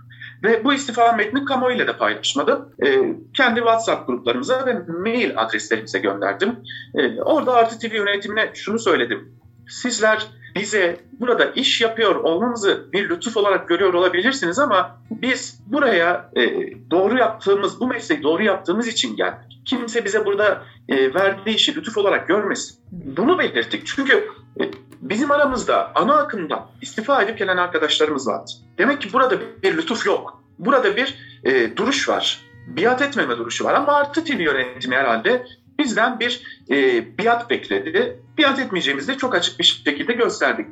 Ve 0.45 0.65
bu 0.65 0.73
istifa 0.73 1.13
metni 1.13 1.45
kamuoyuyla 1.45 1.87
da 1.87 1.97
paylaşmadım. 1.97 2.69
E, 2.87 3.15
kendi 3.37 3.61
WhatsApp 3.61 4.07
gruplarımıza 4.07 4.67
ve 4.67 4.75
mail 4.89 5.39
adreslerimize 5.41 5.99
gönderdim. 5.99 6.57
E, 6.95 7.21
orada 7.21 7.53
Artı 7.53 7.79
TV 7.79 7.95
yönetimine 7.95 8.51
şunu 8.55 8.79
söyledim. 8.79 9.33
Sizler 9.69 10.27
bize 10.55 11.01
burada 11.21 11.45
iş 11.45 11.81
yapıyor 11.81 12.15
olmamızı 12.15 12.89
bir 12.93 13.09
lütuf 13.09 13.37
olarak 13.37 13.69
görüyor 13.69 13.95
olabilirsiniz 13.95 14.59
ama 14.59 15.01
biz 15.11 15.61
buraya 15.67 16.31
e, 16.37 16.43
doğru 16.91 17.19
yaptığımız, 17.19 17.81
bu 17.81 17.87
mesleği 17.87 18.23
doğru 18.23 18.43
yaptığımız 18.43 18.89
için 18.89 19.17
geldik. 19.17 19.63
Kimse 19.65 20.05
bize 20.05 20.27
burada 20.27 20.63
e, 20.89 21.15
verdiği 21.15 21.55
işi 21.55 21.77
lütuf 21.77 21.99
olarak 21.99 22.29
görmesin. 22.29 22.79
Bunu 22.93 23.39
belirttik. 23.39 23.87
Çünkü 23.87 24.29
e, 24.61 24.71
bizim 25.01 25.31
aramızda 25.31 25.93
ana 25.95 26.17
akımdan 26.17 26.67
istifa 26.83 27.23
edip 27.23 27.39
gelen 27.39 27.57
arkadaşlarımız 27.57 28.29
vardı. 28.29 28.51
Demek 28.79 29.01
ki 29.01 29.13
burada 29.13 29.37
bir 29.63 29.77
lütuf 29.77 30.07
yok. 30.07 30.34
Burada 30.59 30.97
bir 30.97 31.15
e, 31.45 31.77
duruş 31.77 32.09
var. 32.09 32.41
Biat 32.67 33.03
etmeme 33.03 33.37
duruşu 33.37 33.65
var 33.65 33.75
ama 33.75 33.93
Artı 33.93 34.25
TV 34.25 34.41
yönetimi 34.41 34.97
herhalde 34.97 35.47
bizden 35.79 36.21
bir 36.21 36.43
e, 36.71 37.07
biat 37.19 37.51
bekledi. 37.51 38.21
Biat 38.39 38.59
etmeyeceğimizi 38.59 39.09
de 39.09 39.19
çok 39.19 39.35
açık 39.35 39.59
bir 39.59 39.65
şekilde 39.65 40.13
gösterdik. 40.13 40.67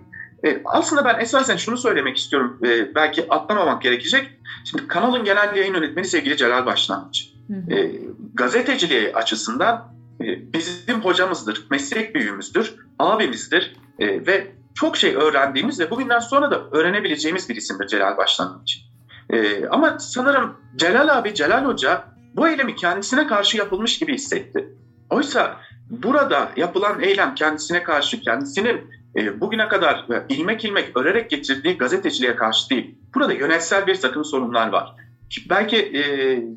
E, 0.44 0.62
aslında 0.64 1.04
ben 1.04 1.20
esasen 1.20 1.56
şunu 1.56 1.76
söylemek 1.76 2.16
istiyorum. 2.16 2.58
E, 2.64 2.94
belki 2.94 3.26
atlamamak 3.30 3.82
gerekecek. 3.82 4.28
Şimdi 4.64 4.88
kanalın 4.88 5.24
genel 5.24 5.56
yayın 5.56 5.74
yönetmeni 5.74 6.06
sevgili 6.06 6.36
Celal 6.36 6.66
Başlangıç. 6.66 7.32
E, 7.70 7.92
gazeteciliği 8.34 9.14
açısından 9.14 9.94
e, 10.20 10.52
bizim 10.52 11.00
hocamızdır, 11.00 11.66
meslek 11.70 12.14
büyüğümüzdür, 12.14 12.74
abimizdir 12.98 13.76
e, 13.98 14.26
ve 14.26 14.52
çok 14.74 14.96
şey 14.96 15.14
öğrendiğimiz 15.14 15.80
ve 15.80 15.90
bugünden 15.90 16.18
sonra 16.18 16.50
da 16.50 16.62
öğrenebileceğimiz 16.72 17.48
bir 17.48 17.56
isimdir 17.56 17.86
Celal 17.86 18.16
Başlangıç. 18.16 18.78
E, 19.30 19.66
ama 19.66 19.98
sanırım 19.98 20.56
Celal 20.76 21.18
abi, 21.18 21.34
Celal 21.34 21.64
Hoca 21.64 22.04
bu 22.36 22.48
eylemi 22.48 22.76
kendisine 22.76 23.26
karşı 23.26 23.56
yapılmış 23.56 23.98
gibi 23.98 24.14
hissetti. 24.14 24.68
Oysa 25.10 25.56
burada 25.90 26.52
yapılan 26.56 27.00
eylem 27.00 27.34
kendisine 27.34 27.82
karşı, 27.82 28.20
kendisinin 28.20 28.90
e, 29.16 29.40
bugüne 29.40 29.68
kadar 29.68 30.06
e, 30.10 30.34
ilmek 30.34 30.64
ilmek 30.64 30.96
örerek 30.96 31.30
getirdiği 31.30 31.78
gazeteciliğe 31.78 32.36
karşı 32.36 32.70
değil. 32.70 32.98
Burada 33.14 33.32
yönetsel 33.32 33.86
bir 33.86 34.00
takım 34.00 34.24
sorunlar 34.24 34.68
var. 34.68 34.94
Belki 35.50 35.76
e, 35.76 36.02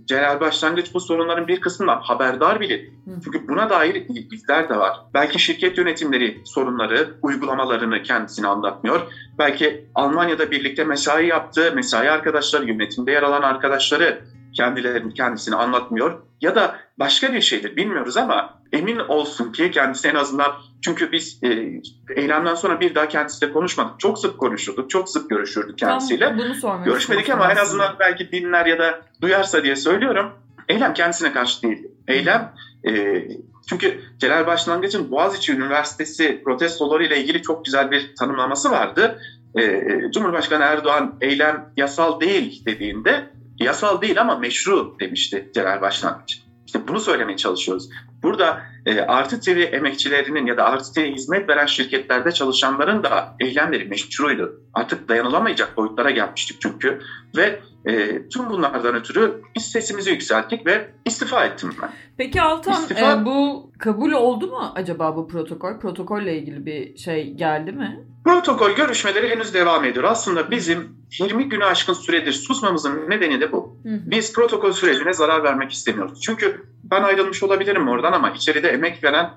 Celal 0.05 0.39
Başlangıç 0.39 0.93
bu 0.93 0.99
sorunların 0.99 1.47
bir 1.47 1.59
kısmından 1.59 1.99
haberdar 1.99 2.59
bile 2.59 2.85
Çünkü 3.23 3.47
buna 3.47 3.69
dair 3.69 4.05
izler 4.31 4.69
de 4.69 4.77
var. 4.77 4.97
Belki 5.13 5.39
şirket 5.39 5.77
yönetimleri 5.77 6.41
sorunları, 6.45 7.09
uygulamalarını 7.21 8.03
kendisine 8.03 8.47
anlatmıyor. 8.47 9.01
Belki 9.37 9.85
Almanya'da 9.95 10.51
birlikte 10.51 10.83
mesai 10.83 11.27
yaptığı 11.27 11.71
mesai 11.75 12.09
arkadaşları, 12.09 12.65
yönetimde 12.65 13.11
yer 13.11 13.23
alan 13.23 13.41
arkadaşları 13.41 14.19
kendilerini 14.57 15.13
kendisini 15.13 15.55
anlatmıyor 15.55 16.21
ya 16.41 16.55
da 16.55 16.75
başka 16.99 17.33
bir 17.33 17.41
şeydir 17.41 17.75
bilmiyoruz 17.75 18.17
ama 18.17 18.61
emin 18.73 18.99
olsun 18.99 19.51
ki 19.51 19.71
kendisi 19.71 20.07
en 20.07 20.15
azından 20.15 20.51
çünkü 20.81 21.11
biz 21.11 21.39
e, 21.43 21.81
eylemden 22.15 22.55
sonra 22.55 22.79
bir 22.79 22.95
daha 22.95 23.07
kendisiyle 23.07 23.53
konuşmadık. 23.53 23.99
Çok 23.99 24.19
sık 24.19 24.37
konuşurduk, 24.37 24.89
çok 24.89 25.09
sık 25.09 25.29
görüşürdük 25.29 25.77
kendisiyle. 25.77 26.25
Tam 26.25 26.37
bunu 26.37 26.53
Görüşmedik 26.85 27.29
ama 27.29 27.51
en 27.51 27.55
azından 27.55 27.95
belki 27.99 28.31
dinler 28.31 28.65
ya 28.65 28.79
da 28.79 29.01
duyarsa 29.21 29.63
diye 29.63 29.75
söylüyorum. 29.75 30.31
Eylem 30.69 30.93
kendisine 30.93 31.33
karşı 31.33 31.61
değil. 31.61 31.87
Eylem 32.07 32.53
e, 32.87 33.23
çünkü 33.69 34.01
Celal 34.17 34.47
Başlangıç'ın 34.47 35.11
Boğaziçi 35.11 35.53
Üniversitesi 35.53 36.41
protestoları 36.43 37.05
ile 37.05 37.21
ilgili 37.21 37.41
çok 37.41 37.65
güzel 37.65 37.91
bir 37.91 38.15
tanımlaması 38.15 38.71
vardı. 38.71 39.19
E, 39.55 39.83
Cumhurbaşkanı 40.13 40.63
Erdoğan 40.63 41.15
eylem 41.21 41.69
yasal 41.77 42.19
değil 42.19 42.65
dediğinde 42.65 43.29
yasal 43.59 44.01
değil 44.01 44.21
ama 44.21 44.37
meşru 44.37 44.95
demişti 44.99 45.51
Celal 45.53 45.81
Başlangıç. 45.81 46.41
İşte 46.65 46.87
bunu 46.87 46.99
söylemeye 46.99 47.37
çalışıyoruz. 47.37 47.89
Burada 48.23 48.61
e, 48.85 49.01
Artı 49.01 49.39
TV 49.39 49.73
emekçilerinin 49.73 50.45
ya 50.45 50.57
da 50.57 50.63
Artı 50.63 50.93
TV 50.93 50.99
hizmet 50.99 51.49
veren 51.49 51.65
şirketlerde 51.65 52.31
çalışanların 52.31 53.03
da 53.03 53.35
eylemleri 53.39 53.85
meşruydu. 53.85 54.61
Artık 54.73 55.09
dayanılamayacak 55.09 55.77
boyutlara 55.77 56.11
gelmiştik 56.11 56.61
çünkü. 56.61 56.99
Ve 57.37 57.59
e, 57.85 58.21
tüm 58.29 58.49
bunlardan 58.49 58.95
ötürü 58.95 59.41
sesimizi 59.59 60.09
yükselttik 60.09 60.65
ve 60.65 60.91
istifa 61.05 61.45
ettim 61.45 61.69
ben. 61.81 61.89
Peki 62.17 62.41
Altan 62.41 62.73
istifa... 62.73 63.11
e, 63.11 63.25
bu 63.25 63.71
kabul 63.79 64.11
oldu 64.11 64.47
mu 64.47 64.71
acaba 64.75 65.15
bu 65.15 65.27
protokol? 65.27 65.79
Protokolle 65.79 66.37
ilgili 66.37 66.65
bir 66.65 66.97
şey 66.97 67.33
geldi 67.33 67.71
mi? 67.71 67.99
Protokol 68.23 68.71
görüşmeleri 68.71 69.29
henüz 69.29 69.53
devam 69.53 69.85
ediyor. 69.85 70.05
Aslında 70.05 70.51
bizim 70.51 70.95
20 71.19 71.49
günü 71.49 71.65
aşkın 71.65 71.93
süredir 71.93 72.31
susmamızın 72.31 73.09
nedeni 73.09 73.41
de 73.41 73.51
bu. 73.51 73.77
Hı. 73.83 73.99
Biz 74.05 74.33
protokol 74.33 74.71
sürecine 74.71 75.13
zarar 75.13 75.43
vermek 75.43 75.71
istemiyoruz. 75.71 76.21
Çünkü 76.21 76.65
ben 76.83 77.03
ayrılmış 77.03 77.43
olabilirim 77.43 77.87
oradan 77.87 78.13
ama 78.15 78.29
içeride 78.29 78.69
emek 78.69 79.03
veren 79.03 79.29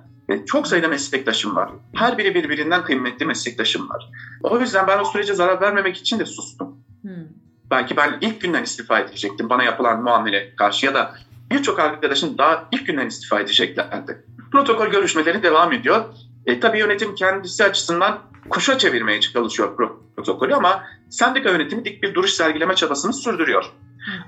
çok 0.46 0.66
sayıda 0.66 0.88
meslektaşım 0.88 1.56
var. 1.56 1.70
Her 1.94 2.18
biri 2.18 2.34
birbirinden 2.34 2.84
kıymetli 2.84 3.26
meslektaşım 3.26 3.88
var. 3.88 4.10
O 4.42 4.58
yüzden 4.58 4.86
ben 4.86 4.98
o 4.98 5.04
sürece 5.04 5.34
zarar 5.34 5.60
vermemek 5.60 5.96
için 5.96 6.18
de 6.18 6.26
sustum. 6.26 6.76
Hı. 7.02 7.28
Belki 7.70 7.96
ben 7.96 8.18
ilk 8.20 8.40
günden 8.40 8.62
istifa 8.62 9.00
edecektim 9.00 9.50
bana 9.50 9.62
yapılan 9.62 10.02
muamele 10.02 10.56
karşı 10.56 10.86
ya 10.86 10.94
da 10.94 11.14
birçok 11.50 11.78
arkadaşım 11.78 12.38
daha 12.38 12.68
ilk 12.72 12.86
günden 12.86 13.06
istifa 13.06 13.40
edeceklerdi. 13.40 14.24
Protokol 14.52 14.86
görüşmeleri 14.86 15.42
devam 15.42 15.72
ediyor. 15.72 16.04
E, 16.46 16.60
tabii 16.60 16.78
yönetim 16.78 17.14
kendisi 17.14 17.64
açısından 17.64 18.18
kuşa 18.48 18.78
çevirmeye 18.78 19.20
çalışıyor 19.20 19.76
protokolü 20.16 20.54
ama 20.54 20.82
sendika 21.10 21.50
yönetimi 21.50 21.84
dik 21.84 22.02
bir 22.02 22.14
duruş 22.14 22.30
sergileme 22.30 22.74
çabasını 22.74 23.12
sürdürüyor. 23.12 23.72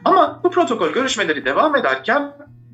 Ama 0.05 0.41
bu 0.45 0.51
protokol 0.51 0.93
görüşmeleri 0.93 1.45
devam 1.45 1.77
ederken 1.77 2.33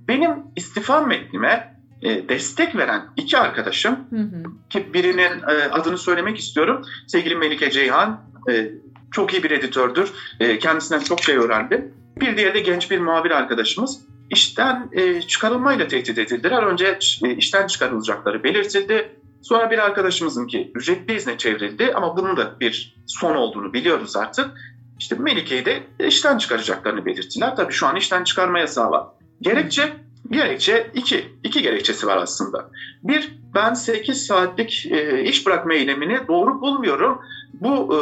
benim 0.09 0.31
istifa 0.57 1.01
metnime 1.01 1.77
e, 2.03 2.29
destek 2.29 2.77
veren 2.77 3.07
iki 3.17 3.39
arkadaşım 3.39 3.97
hı 4.11 4.17
hı. 4.17 4.43
ki 4.71 4.95
birinin 4.95 5.43
e, 5.49 5.71
adını 5.71 5.99
söylemek 5.99 6.39
istiyorum. 6.39 6.83
Sevgili 7.07 7.37
Melike 7.37 7.71
Ceyhan 7.71 8.21
e, 8.51 8.71
çok 9.11 9.33
iyi 9.33 9.43
bir 9.43 9.51
editördür. 9.51 10.13
E, 10.41 10.59
kendisinden 10.59 11.01
çok 11.01 11.23
şey 11.23 11.37
öğrendim. 11.37 11.95
Bir 12.21 12.37
diğeri 12.37 12.55
de 12.55 12.61
genç 12.61 12.91
bir 12.91 12.99
muhabir 12.99 13.31
arkadaşımız. 13.31 14.01
İşten 14.31 14.89
e, 14.93 15.23
çıkarılmayla 15.23 15.89
tehdit 15.89 16.19
edildiler. 16.19 16.63
Önce 16.63 16.99
e, 17.25 17.35
işten 17.35 17.67
çıkarılacakları 17.67 18.45
belirtildi. 18.45 19.17
Sonra 19.43 19.71
bir 19.71 19.79
arkadaşımızın 19.79 20.47
ki 20.47 20.73
ücretli 20.75 21.15
izne 21.15 21.39
çevrildi 21.39 21.93
ama 21.95 22.17
bunun 22.17 22.37
da 22.37 22.61
bir 22.61 22.97
son 23.07 23.37
olduğunu 23.37 23.73
biliyoruz 23.73 24.17
artık. 24.17 24.51
İşte 24.99 25.17
Melike'yi 25.19 25.65
de 25.65 25.83
işten 26.07 26.39
çıkaracaklarını 26.39 27.07
belirttiler. 27.07 27.57
Tabii 27.57 27.73
şu 27.73 27.87
an 27.87 27.97
işten 27.97 28.25
çıkarma 28.25 28.59
yasağı 28.59 28.91
var. 28.91 29.07
Gerekçe 29.41 29.93
Gerekçe 30.31 30.91
iki. 30.95 31.33
iki 31.45 31.63
gerekçesi 31.63 32.07
var 32.07 32.17
aslında. 32.17 32.71
Bir, 33.03 33.39
ben 33.55 33.75
8 33.75 34.27
saatlik 34.27 34.87
e, 34.91 35.23
iş 35.23 35.47
bırakma 35.47 35.75
eylemini 35.75 36.29
doğru 36.29 36.61
bulmuyorum. 36.61 37.21
Bu 37.53 37.95
e, 37.95 37.99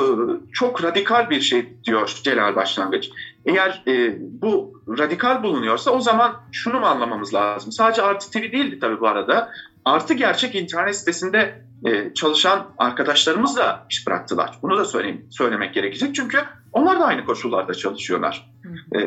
çok 0.53 0.85
radikal 0.85 1.31
bir 1.31 1.40
şey 1.40 1.79
diyor 1.85 2.20
Celal 2.23 2.57
Başlangıç. 2.57 3.11
Eğer 3.47 3.83
e, 3.87 4.16
bu 4.20 4.83
radikal 4.99 5.42
bulunuyorsa 5.42 5.90
o 5.90 6.01
zaman 6.01 6.33
şunu 6.53 6.81
mu 6.81 6.87
anlamamız 6.87 7.35
lazım? 7.35 7.73
Sadece 7.73 8.03
Artı 8.03 8.31
TV 8.31 8.53
değildi 8.53 8.79
tabii 8.81 9.01
bu 9.01 9.09
arada. 9.09 9.51
Artı 9.85 10.14
Gerçek 10.14 10.55
internet 10.55 10.97
sitesinde 10.97 11.64
e, 11.87 12.14
çalışan 12.14 12.66
arkadaşlarımız 12.79 13.57
da 13.57 13.87
iş 13.90 14.07
bıraktılar. 14.07 14.59
Bunu 14.62 14.79
da 14.79 14.85
söyleyeyim, 14.85 15.27
söylemek 15.31 15.75
gerekecek. 15.75 16.14
Çünkü 16.14 16.38
onlar 16.73 17.01
da 17.01 17.05
aynı 17.05 17.25
koşullarda 17.25 17.75
çalışıyorlar. 17.75 18.51
E, 18.97 18.99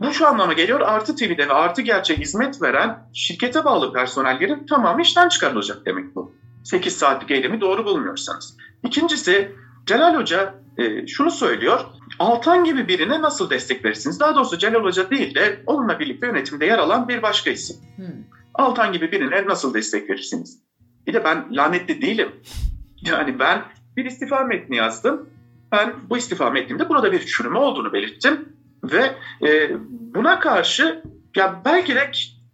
bu 0.00 0.12
şu 0.12 0.26
anlama 0.26 0.52
geliyor. 0.52 0.80
Artı 0.80 1.16
TV'de 1.16 1.48
ve 1.48 1.52
Artı 1.52 1.82
Gerçek 1.82 2.18
hizmet 2.18 2.62
veren 2.62 3.08
şirkete 3.14 3.64
bağlı 3.64 3.92
personellerin 3.92 4.66
tamamı 4.66 5.02
işten 5.02 5.28
çıkarılacak 5.28 5.86
demek 5.86 6.14
bu. 6.14 6.32
8 6.64 6.96
saatlik 6.96 7.30
eylemi 7.30 7.60
doğru 7.60 7.84
bulmuyorsanız. 7.84 8.56
İkincisi 8.84 9.52
Celal 9.86 10.16
Hoca 10.16 10.54
e, 10.78 11.06
şunu 11.06 11.30
söylüyor. 11.30 11.80
Altan 12.18 12.64
gibi 12.64 12.88
birine 12.88 13.22
nasıl 13.22 13.50
destek 13.50 13.84
verirsiniz? 13.84 14.20
Daha 14.20 14.34
doğrusu 14.34 14.58
Celal 14.58 14.84
Hoca 14.84 15.10
değil 15.10 15.34
de 15.34 15.62
onunla 15.66 15.98
birlikte 15.98 16.26
yönetimde 16.26 16.66
yer 16.66 16.78
alan 16.78 17.08
bir 17.08 17.22
başka 17.22 17.50
isim. 17.50 17.76
Hmm. 17.96 18.06
Altan 18.54 18.92
gibi 18.92 19.12
birine 19.12 19.46
nasıl 19.46 19.74
destek 19.74 20.10
verirsiniz? 20.10 20.62
Bir 21.06 21.12
de 21.12 21.24
ben 21.24 21.46
lanetli 21.50 22.02
değilim. 22.02 22.32
Yani 23.02 23.38
ben 23.38 23.62
bir 23.96 24.04
istifa 24.04 24.44
metni 24.44 24.76
yazdım. 24.76 25.28
Ben 25.72 25.94
bu 26.10 26.16
istifa 26.18 26.50
metnimde 26.50 26.88
burada 26.88 27.12
bir 27.12 27.26
çürüme 27.26 27.58
olduğunu 27.58 27.92
belirttim. 27.92 28.48
Ve 28.92 29.14
e, 29.48 29.70
buna 30.14 30.40
karşı 30.40 31.02
ya 31.36 31.62
belki 31.64 31.94
de 31.94 32.10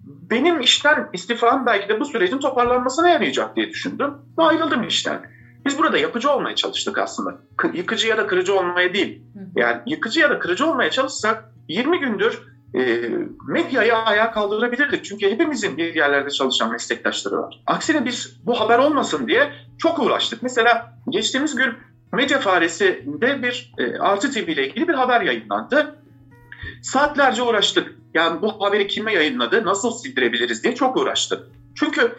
benim 0.06 0.60
işten 0.60 1.08
istifam 1.12 1.66
belki 1.66 1.88
de 1.88 2.00
bu 2.00 2.04
sürecin 2.04 2.38
toparlanmasına 2.38 3.08
yarayacak 3.08 3.56
diye 3.56 3.70
düşündüm. 3.70 4.14
Ve 4.38 4.42
ayrıldım 4.42 4.86
işten. 4.86 5.22
Biz 5.66 5.78
burada 5.78 5.98
yapıcı 5.98 6.30
olmaya 6.30 6.54
çalıştık 6.54 6.98
aslında. 6.98 7.40
Yıkıcı 7.72 8.08
ya 8.08 8.16
da 8.16 8.26
kırıcı 8.26 8.58
olmaya 8.58 8.94
değil. 8.94 9.22
Yani 9.56 9.82
yıkıcı 9.86 10.20
ya 10.20 10.30
da 10.30 10.38
kırıcı 10.38 10.66
olmaya 10.66 10.90
çalışsak 10.90 11.44
20 11.68 12.00
gündür 12.00 12.42
e, 12.74 13.10
medyayı 13.48 13.96
ayağa 13.96 14.30
kaldırabilirdik. 14.30 15.04
Çünkü 15.04 15.30
hepimizin 15.30 15.76
bir 15.76 15.94
yerlerde 15.94 16.30
çalışan 16.30 16.72
meslektaşları 16.72 17.36
var. 17.36 17.62
Aksine 17.66 18.04
biz 18.04 18.40
bu 18.46 18.60
haber 18.60 18.78
olmasın 18.78 19.28
diye 19.28 19.52
çok 19.78 19.98
uğraştık. 19.98 20.42
Mesela 20.42 20.94
geçtiğimiz 21.08 21.54
gün 21.54 21.72
Medya 22.12 22.38
Faresi'nde 22.38 23.42
bir 23.42 23.72
e, 23.78 23.98
Artı 23.98 24.32
TV 24.32 24.38
ile 24.38 24.68
ilgili 24.68 24.88
bir 24.88 24.94
haber 24.94 25.20
yayınlandı. 25.20 26.03
Saatlerce 26.84 27.42
uğraştık. 27.42 27.94
Yani 28.14 28.42
bu 28.42 28.64
haberi 28.64 28.86
kime 28.86 29.12
yayınladı, 29.12 29.64
nasıl 29.64 29.90
sildirebiliriz 29.90 30.64
diye 30.64 30.74
çok 30.74 30.96
uğraştık. 30.96 31.46
Çünkü 31.74 32.12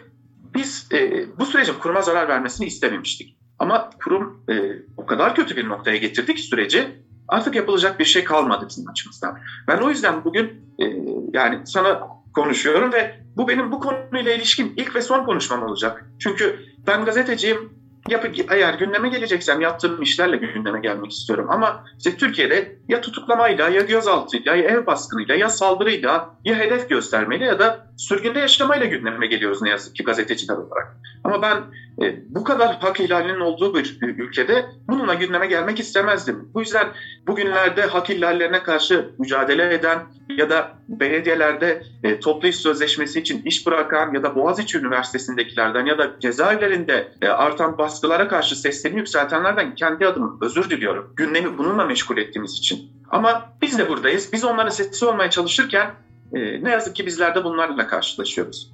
biz 0.54 0.88
e, 0.92 1.26
bu 1.38 1.46
sürecin 1.46 1.74
kuruma 1.74 2.02
zarar 2.02 2.28
vermesini 2.28 2.66
istememiştik. 2.66 3.38
Ama 3.58 3.90
kurum 4.04 4.44
e, 4.48 4.54
o 4.96 5.06
kadar 5.06 5.34
kötü 5.34 5.56
bir 5.56 5.68
noktaya 5.68 5.96
getirdi 5.96 6.34
ki 6.34 6.42
süreci 6.42 6.88
artık 7.28 7.54
yapılacak 7.54 8.00
bir 8.00 8.04
şey 8.04 8.24
kalmadı 8.24 8.66
bizim 8.68 8.88
açımızdan. 8.88 9.38
Ben 9.68 9.78
o 9.78 9.90
yüzden 9.90 10.24
bugün 10.24 10.46
e, 10.78 10.84
yani 11.32 11.66
sana 11.66 12.00
konuşuyorum 12.34 12.92
ve 12.92 13.20
bu 13.36 13.48
benim 13.48 13.72
bu 13.72 13.80
konuyla 13.80 14.32
ilişkin 14.32 14.74
ilk 14.76 14.94
ve 14.94 15.02
son 15.02 15.24
konuşmam 15.24 15.62
olacak. 15.62 16.04
Çünkü 16.18 16.58
ben 16.86 17.04
gazeteciyim, 17.04 17.72
Yapı, 18.08 18.28
eğer 18.50 18.74
gündeme 18.74 19.08
geleceksem 19.08 19.60
yaptığım 19.60 20.02
işlerle 20.02 20.36
gündeme 20.36 20.80
gelmek 20.80 21.12
istiyorum. 21.12 21.46
Ama 21.50 21.84
işte 21.98 22.16
Türkiye'de 22.16 22.78
ya 22.88 23.00
tutuklamayla 23.00 23.68
ya 23.68 23.80
gözaltıyla 23.80 24.56
ya 24.56 24.64
ev 24.64 24.86
baskınıyla 24.86 25.34
ya 25.34 25.48
saldırıyla 25.48 26.36
ya 26.44 26.58
hedef 26.58 26.88
göstermeyle 26.88 27.44
ya 27.44 27.58
da 27.58 27.86
sürgünde 27.96 28.38
yaşamayla 28.38 28.86
gündeme 28.86 29.26
geliyoruz 29.26 29.62
ne 29.62 29.70
yazık 29.70 29.96
ki 29.96 30.04
gazeteciler 30.04 30.56
olarak. 30.56 30.96
Ama 31.24 31.42
ben 31.42 31.56
e, 32.04 32.34
bu 32.34 32.44
kadar 32.44 32.78
hak 32.80 33.00
ihlalinin 33.00 33.40
olduğu 33.40 33.74
bir 33.74 33.98
ülkede 34.02 34.66
bununla 34.88 35.14
gündeme 35.14 35.46
gelmek 35.46 35.80
istemezdim. 35.80 36.48
Bu 36.54 36.60
yüzden 36.60 36.88
bugünlerde 37.26 37.82
hak 37.82 38.10
ihlallerine 38.10 38.62
karşı 38.62 39.10
mücadele 39.18 39.74
eden 39.74 39.98
ya 40.28 40.50
da 40.50 40.72
belediyelerde 40.88 41.82
e, 42.02 42.20
toplu 42.20 42.48
iş 42.48 42.56
sözleşmesi 42.56 43.20
için 43.20 43.42
iş 43.42 43.66
bırakan 43.66 44.14
ya 44.14 44.22
da 44.22 44.34
Boğaziçi 44.34 44.78
Üniversitesi'ndekilerden 44.78 45.86
ya 45.86 45.98
da 45.98 46.20
cezaevlerinde 46.20 47.12
e, 47.22 47.28
artan 47.28 47.76
baskılara 47.96 48.28
karşı 48.28 48.56
seslerini 48.56 48.98
yükseltenlerden 48.98 49.74
kendi 49.74 50.06
adıma 50.06 50.38
özür 50.40 50.70
diliyorum. 50.70 51.12
Gündemi 51.16 51.58
bununla 51.58 51.84
meşgul 51.84 52.16
ettiğimiz 52.16 52.52
için. 52.52 52.90
Ama 53.10 53.52
biz 53.62 53.78
de 53.78 53.88
buradayız. 53.88 54.32
Biz 54.32 54.44
onların 54.44 54.70
sesi 54.70 55.04
olmaya 55.04 55.30
çalışırken 55.30 55.90
e, 56.32 56.64
ne 56.64 56.70
yazık 56.70 56.96
ki 56.96 57.06
bizler 57.06 57.34
de 57.34 57.44
bunlarla 57.44 57.86
karşılaşıyoruz. 57.86 58.72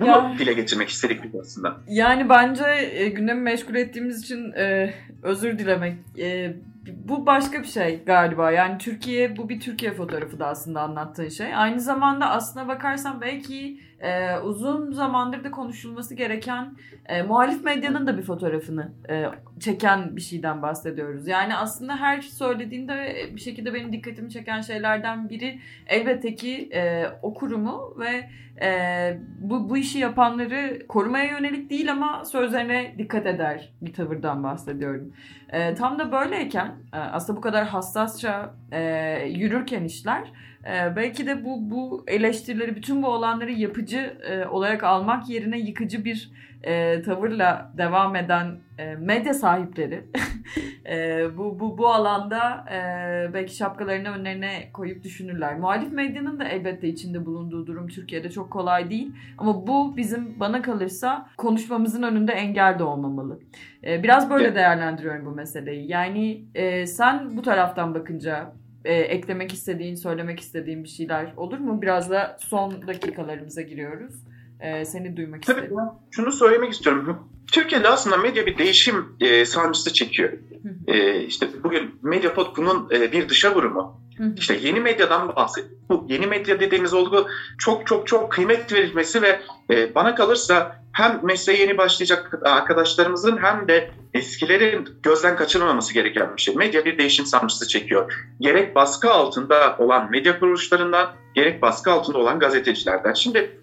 Bunu 0.00 0.08
ya, 0.08 0.34
dile 0.38 0.52
getirmek 0.52 0.88
istedik 0.88 1.24
biz 1.24 1.40
aslında. 1.40 1.76
Yani 1.88 2.28
bence 2.28 2.64
e, 2.92 3.08
gündemi 3.08 3.40
meşgul 3.40 3.74
ettiğimiz 3.74 4.22
için 4.22 4.52
e, 4.52 4.94
özür 5.22 5.58
dilemek 5.58 5.94
e, 6.18 6.56
bu 6.86 7.26
başka 7.26 7.62
bir 7.62 7.68
şey 7.68 8.00
galiba. 8.06 8.50
Yani 8.50 8.78
Türkiye 8.78 9.36
bu 9.36 9.48
bir 9.48 9.60
Türkiye 9.60 9.92
fotoğrafı 9.92 10.38
da 10.38 10.46
aslında 10.46 10.80
anlattığın 10.80 11.28
şey. 11.28 11.54
Aynı 11.54 11.80
zamanda 11.80 12.30
aslına 12.30 12.68
bakarsan 12.68 13.20
belki 13.20 13.80
e, 14.00 14.38
uzun 14.38 14.92
zamandır 14.92 15.44
da 15.44 15.50
konuşulması 15.50 16.14
gereken 16.14 16.76
e, 17.06 17.22
muhalif 17.22 17.64
medyanın 17.64 18.06
da 18.06 18.18
bir 18.18 18.22
fotoğrafını 18.22 18.92
e, 19.10 19.24
çeken 19.60 20.16
bir 20.16 20.20
şeyden 20.20 20.62
bahsediyoruz. 20.62 21.28
Yani 21.28 21.56
aslında 21.56 21.96
her 21.96 22.20
söylediğinde 22.20 23.16
bir 23.34 23.40
şekilde 23.40 23.74
benim 23.74 23.92
dikkatimi 23.92 24.30
çeken 24.30 24.60
şeylerden 24.60 25.28
biri 25.28 25.60
elbette 25.86 26.34
ki 26.34 26.70
e, 26.74 27.04
o 27.22 27.34
kurumu 27.34 27.94
ve 27.98 28.28
e, 28.62 29.18
bu, 29.40 29.70
bu 29.70 29.76
işi 29.76 29.98
yapanları 29.98 30.86
korumaya 30.88 31.24
yönelik 31.24 31.70
değil 31.70 31.92
ama 31.92 32.24
sözlerine 32.24 32.94
dikkat 32.98 33.26
eder 33.26 33.72
bir 33.82 33.92
tavırdan 33.92 34.42
bahsediyorum. 34.42 35.12
E, 35.52 35.74
tam 35.74 35.98
da 35.98 36.12
böyleyken 36.12 36.66
e, 36.92 36.96
aslında 36.96 37.36
bu 37.36 37.40
kadar 37.40 37.66
hassasça 37.66 38.54
e, 38.72 38.82
yürürken 39.28 39.84
işler 39.84 40.32
e, 40.64 40.96
belki 40.96 41.26
de 41.26 41.44
bu 41.44 41.70
bu 41.70 42.04
eleştirileri 42.06 42.76
bütün 42.76 43.02
bu 43.02 43.06
olanları 43.06 43.52
yapıcı 43.52 44.18
e, 44.30 44.46
olarak 44.46 44.84
almak 44.84 45.28
yerine 45.28 45.58
yıkıcı 45.58 46.04
bir 46.04 46.30
e, 46.62 47.02
tavırla 47.02 47.72
devam 47.76 48.16
eden 48.16 48.58
e, 48.78 48.94
medya 48.94 49.34
sahipleri 49.34 50.04
e, 50.90 51.26
bu, 51.36 51.60
bu, 51.60 51.78
bu 51.78 51.88
alanda 51.88 52.64
e, 52.72 52.78
belki 53.34 53.56
şapkalarını 53.56 54.08
önlerine 54.08 54.70
koyup 54.72 55.04
düşünürler. 55.04 55.58
Muhalif 55.58 55.92
medyanın 55.92 56.40
da 56.40 56.44
elbette 56.44 56.88
içinde 56.88 57.26
bulunduğu 57.26 57.66
durum 57.66 57.88
Türkiye'de 57.88 58.30
çok 58.30 58.50
kolay 58.50 58.90
değil. 58.90 59.12
Ama 59.38 59.66
bu 59.66 59.96
bizim 59.96 60.40
bana 60.40 60.62
kalırsa 60.62 61.28
konuşmamızın 61.36 62.02
önünde 62.02 62.32
engel 62.32 62.78
de 62.78 62.84
olmamalı. 62.84 63.40
E, 63.84 64.02
biraz 64.02 64.30
böyle 64.30 64.54
değerlendiriyorum 64.54 65.26
bu 65.26 65.30
meseleyi. 65.30 65.90
Yani 65.90 66.44
e, 66.54 66.86
sen 66.86 67.36
bu 67.36 67.42
taraftan 67.42 67.94
bakınca 67.94 68.52
e, 68.84 68.94
eklemek 68.94 69.52
istediğin, 69.52 69.94
söylemek 69.94 70.40
istediğin 70.40 70.84
bir 70.84 70.88
şeyler 70.88 71.32
olur 71.36 71.58
mu? 71.58 71.82
Biraz 71.82 72.10
da 72.10 72.36
son 72.40 72.86
dakikalarımıza 72.86 73.62
giriyoruz. 73.62 74.14
E, 74.60 74.84
seni 74.84 75.16
duymak 75.16 75.42
Tabii, 75.42 75.60
istedim. 75.60 75.78
Şunu 76.10 76.32
söylemek 76.32 76.72
istiyorum. 76.72 77.28
Türkiye'de 77.52 77.88
aslında 77.88 78.16
medya 78.16 78.46
bir 78.46 78.58
değişim 78.58 79.16
e, 79.20 79.44
sancısı 79.44 79.92
çekiyor. 79.92 80.32
E, 80.86 81.20
işte 81.20 81.48
bugün 81.64 81.94
Mediapod 82.02 82.56
bunun 82.56 82.90
e, 82.90 83.12
bir 83.12 83.28
dışa 83.28 83.54
vurumu. 83.54 84.00
İşte 84.36 84.58
yeni 84.62 84.80
medyadan 84.80 85.36
bahset. 85.36 85.64
Bu 85.88 86.06
yeni 86.08 86.26
medya 86.26 86.60
dediğimiz 86.60 86.94
olgu 86.94 87.26
çok 87.58 87.86
çok 87.86 88.06
çok 88.06 88.32
kıymet 88.32 88.72
verilmesi 88.72 89.22
ve 89.22 89.40
e, 89.70 89.94
bana 89.94 90.14
kalırsa 90.14 90.82
hem 90.92 91.20
mesleğe 91.22 91.60
yeni 91.60 91.78
başlayacak 91.78 92.38
arkadaşlarımızın 92.42 93.36
hem 93.36 93.68
de 93.68 93.90
eskilerin 94.14 94.88
gözden 95.02 95.36
kaçırmaması 95.36 95.94
gereken 95.94 96.36
bir 96.36 96.42
şey. 96.42 96.54
Medya 96.54 96.84
bir 96.84 96.98
değişim 96.98 97.26
sancısı 97.26 97.68
çekiyor. 97.68 98.26
Gerek 98.40 98.74
baskı 98.74 99.10
altında 99.10 99.76
olan 99.78 100.10
medya 100.10 100.38
kuruluşlarından 100.38 101.10
gerek 101.34 101.62
baskı 101.62 101.92
altında 101.92 102.18
olan 102.18 102.38
gazetecilerden. 102.38 103.12
Şimdi 103.12 103.58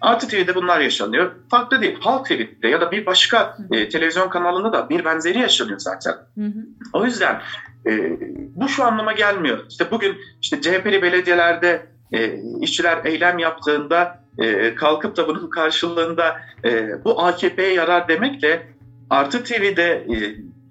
Artı 0.00 0.28
TV'de 0.28 0.54
bunlar 0.54 0.80
yaşanıyor. 0.80 1.32
Farklı 1.50 1.80
değil. 1.80 1.96
Halk 2.00 2.26
TV'de 2.26 2.68
ya 2.68 2.80
da 2.80 2.90
bir 2.90 3.06
başka 3.06 3.56
e, 3.72 3.88
televizyon 3.88 4.28
kanalında 4.28 4.72
da 4.72 4.88
bir 4.88 5.04
benzeri 5.04 5.38
yaşanıyor 5.38 5.78
zaten. 5.78 6.12
Hı 6.38 6.44
hı. 6.44 6.66
O 6.92 7.04
yüzden 7.04 7.42
e, 7.86 8.18
bu 8.56 8.68
şu 8.68 8.84
anlama 8.84 9.12
gelmiyor. 9.12 9.58
İşte 9.70 9.90
bugün 9.90 10.16
işte 10.42 10.60
CHP'li 10.60 11.02
belediyelerde 11.02 11.86
e, 12.12 12.40
işçiler 12.60 13.04
eylem 13.04 13.38
yaptığında 13.38 14.24
e, 14.38 14.74
kalkıp 14.74 15.16
da 15.16 15.28
bunun 15.28 15.50
karşılığında 15.50 16.36
e, 16.64 17.04
bu 17.04 17.24
AKP'ye 17.24 17.74
yarar 17.74 18.08
demekle 18.08 18.78
Artı 19.10 19.44
TV'de 19.44 20.06
e, 20.12 20.16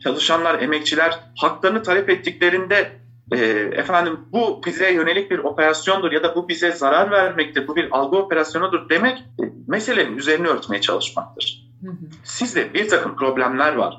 çalışanlar, 0.04 0.62
emekçiler 0.62 1.20
haklarını 1.38 1.84
talep 1.84 2.10
ettiklerinde 2.10 2.92
e, 3.32 3.38
efendim 3.74 4.20
bu 4.32 4.62
bize 4.66 4.94
yönelik 4.94 5.32
bir 5.32 5.40
operasyondur 5.40 6.12
ya 6.12 6.24
da 6.24 6.36
bu 6.36 6.48
bize 6.48 6.72
zarar 6.72 7.12
vermektir, 7.12 7.68
bu 7.68 7.76
bir 7.76 7.88
algı 7.92 8.18
operasyonudur 8.18 8.90
demek 8.90 9.18
e, 9.18 9.44
meselenin 9.68 10.18
üzerine 10.18 10.48
örtmeye 10.48 10.82
çalışmaktır. 10.82 11.68
Hı 11.82 11.92
hı. 11.92 11.96
Sizde 12.24 12.74
bir 12.74 12.88
takım 12.88 13.16
problemler 13.16 13.76
var. 13.76 13.98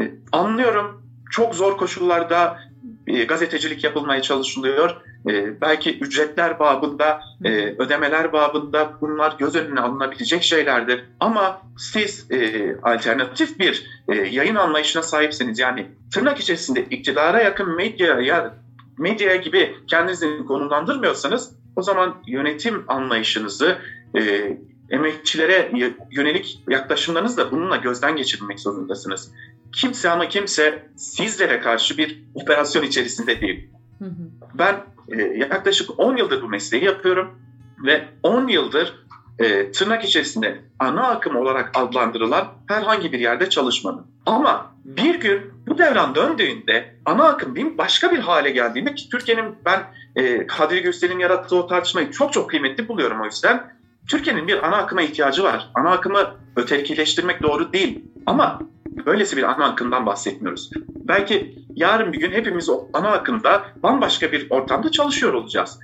E, 0.00 0.10
anlıyorum 0.32 1.02
çok 1.30 1.54
zor 1.54 1.76
koşullarda 1.76 2.58
e, 3.06 3.24
gazetecilik 3.24 3.84
yapılmaya 3.84 4.22
çalışılıyor. 4.22 4.96
E, 5.30 5.60
belki 5.60 5.98
ücretler 5.98 6.58
babında, 6.58 7.20
e, 7.44 7.50
ödemeler 7.78 8.32
babında 8.32 8.92
bunlar 9.00 9.34
göz 9.38 9.56
önüne 9.56 9.80
alınabilecek 9.80 10.42
şeylerdir. 10.42 11.04
Ama 11.20 11.62
siz 11.78 12.30
e, 12.30 12.76
alternatif 12.82 13.58
bir 13.58 13.86
e, 14.08 14.14
yayın 14.14 14.54
anlayışına 14.54 15.02
sahipseniz 15.02 15.58
yani 15.58 15.86
tırnak 16.14 16.40
içerisinde 16.40 16.84
iktidara 16.84 17.40
yakın 17.40 17.76
medyaya 17.76 18.54
medya 19.00 19.36
gibi 19.36 19.76
kendinizi 19.86 20.44
konumlandırmıyorsanız 20.48 21.52
o 21.76 21.82
zaman 21.82 22.22
yönetim 22.26 22.84
anlayışınızı 22.88 23.78
e, 24.18 24.52
emekçilere 24.90 25.72
yönelik 26.10 26.62
yaklaşımlarınızı 26.68 27.36
da 27.36 27.50
bununla 27.50 27.76
gözden 27.76 28.16
geçirmek 28.16 28.60
zorundasınız. 28.60 29.32
Kimse 29.72 30.10
ama 30.10 30.28
kimse 30.28 30.88
sizlere 30.96 31.60
karşı 31.60 31.98
bir 31.98 32.24
operasyon 32.34 32.82
içerisinde 32.82 33.40
değil. 33.40 33.70
Hı 33.98 34.04
hı. 34.04 34.30
Ben 34.54 34.84
e, 35.08 35.22
yaklaşık 35.22 36.00
10 36.00 36.16
yıldır 36.16 36.42
bu 36.42 36.48
mesleği 36.48 36.84
yapıyorum 36.84 37.38
ve 37.84 38.04
10 38.22 38.48
yıldır 38.48 39.06
e, 39.40 39.72
tırnak 39.72 40.04
içerisinde 40.04 40.60
ana 40.78 41.08
akım 41.08 41.36
olarak 41.36 41.70
adlandırılan 41.74 42.48
herhangi 42.68 43.12
bir 43.12 43.20
yerde 43.20 43.50
çalışmadım. 43.50 44.06
Ama 44.26 44.72
bir 44.84 45.20
gün 45.20 45.40
bu 45.68 45.78
devran 45.78 46.14
döndüğünde 46.14 46.94
ana 47.04 47.24
akım 47.24 47.54
bir 47.54 47.78
başka 47.78 48.12
bir 48.12 48.18
hale 48.18 48.50
geldiğinde 48.50 48.94
ki 48.94 49.08
Türkiye'nin 49.08 49.54
ben 49.64 49.82
e, 50.16 50.46
Kadri 50.46 50.82
Gürsel'in 50.82 51.18
yarattığı 51.18 51.56
o 51.56 51.66
tartışmayı 51.66 52.10
çok 52.10 52.32
çok 52.32 52.50
kıymetli 52.50 52.88
buluyorum 52.88 53.20
o 53.20 53.24
yüzden. 53.24 53.72
Türkiye'nin 54.10 54.48
bir 54.48 54.66
ana 54.66 54.76
akıma 54.76 55.02
ihtiyacı 55.02 55.42
var. 55.42 55.70
Ana 55.74 55.90
akımı 55.90 56.36
ötekileştirmek 56.56 57.42
doğru 57.42 57.72
değil. 57.72 58.04
Ama 58.26 58.60
böylesi 59.06 59.36
bir 59.36 59.42
ana 59.42 59.64
akımdan 59.64 60.06
bahsetmiyoruz. 60.06 60.70
Belki 60.88 61.54
yarın 61.74 62.12
bir 62.12 62.20
gün 62.20 62.32
hepimiz 62.32 62.68
o 62.68 62.86
ana 62.92 63.08
akımda 63.08 63.62
bambaşka 63.82 64.32
bir 64.32 64.46
ortamda 64.50 64.90
çalışıyor 64.90 65.32
olacağız. 65.32 65.80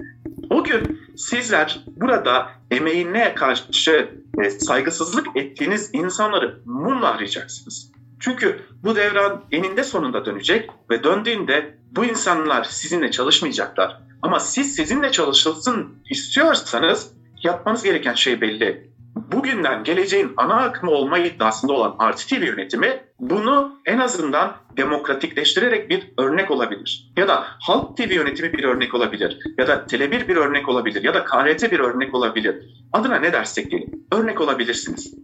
O 0.50 0.64
gün 0.64 1.00
sizler 1.16 1.84
burada 1.86 2.50
emeğine 2.70 3.34
karşı 3.34 4.08
e, 4.44 4.50
saygısızlık 4.50 5.36
ettiğiniz 5.36 5.90
insanları 5.92 6.60
mumla 6.64 7.08
arayacaksınız. 7.08 7.92
Çünkü 8.20 8.62
bu 8.82 8.96
devran 8.96 9.44
eninde 9.52 9.84
sonunda 9.84 10.24
dönecek 10.24 10.70
ve 10.90 11.04
döndüğünde 11.04 11.78
bu 11.90 12.04
insanlar 12.04 12.64
sizinle 12.64 13.10
çalışmayacaklar. 13.10 14.00
Ama 14.22 14.40
siz 14.40 14.74
sizinle 14.74 15.12
çalışılsın 15.12 15.94
istiyorsanız 16.10 17.12
yapmanız 17.42 17.82
gereken 17.82 18.14
şey 18.14 18.40
belli. 18.40 18.90
Bugünden 19.16 19.84
geleceğin 19.84 20.32
ana 20.36 20.54
akımı 20.54 20.90
olma 20.92 21.18
iddiasında 21.18 21.72
olan 21.72 22.14
TV 22.16 22.44
yönetimi 22.44 23.04
bunu 23.20 23.80
en 23.86 23.98
azından 23.98 24.56
demokratikleştirerek 24.76 25.90
bir 25.90 26.12
örnek 26.18 26.50
olabilir. 26.50 27.12
Ya 27.16 27.28
da 27.28 27.44
Halk 27.60 27.96
TV 27.96 28.12
yönetimi 28.12 28.52
bir 28.52 28.64
örnek 28.64 28.94
olabilir. 28.94 29.38
Ya 29.58 29.66
da 29.66 29.74
Tele1 29.74 30.28
bir 30.28 30.36
örnek 30.36 30.68
olabilir. 30.68 31.02
Ya 31.02 31.14
da 31.14 31.24
KRT 31.24 31.72
bir 31.72 31.78
örnek 31.80 32.14
olabilir. 32.14 32.56
Adına 32.92 33.16
ne 33.16 33.32
dersek 33.32 33.70
diyelim. 33.70 34.06
Örnek 34.12 34.40
olabilirsiniz. 34.40 35.14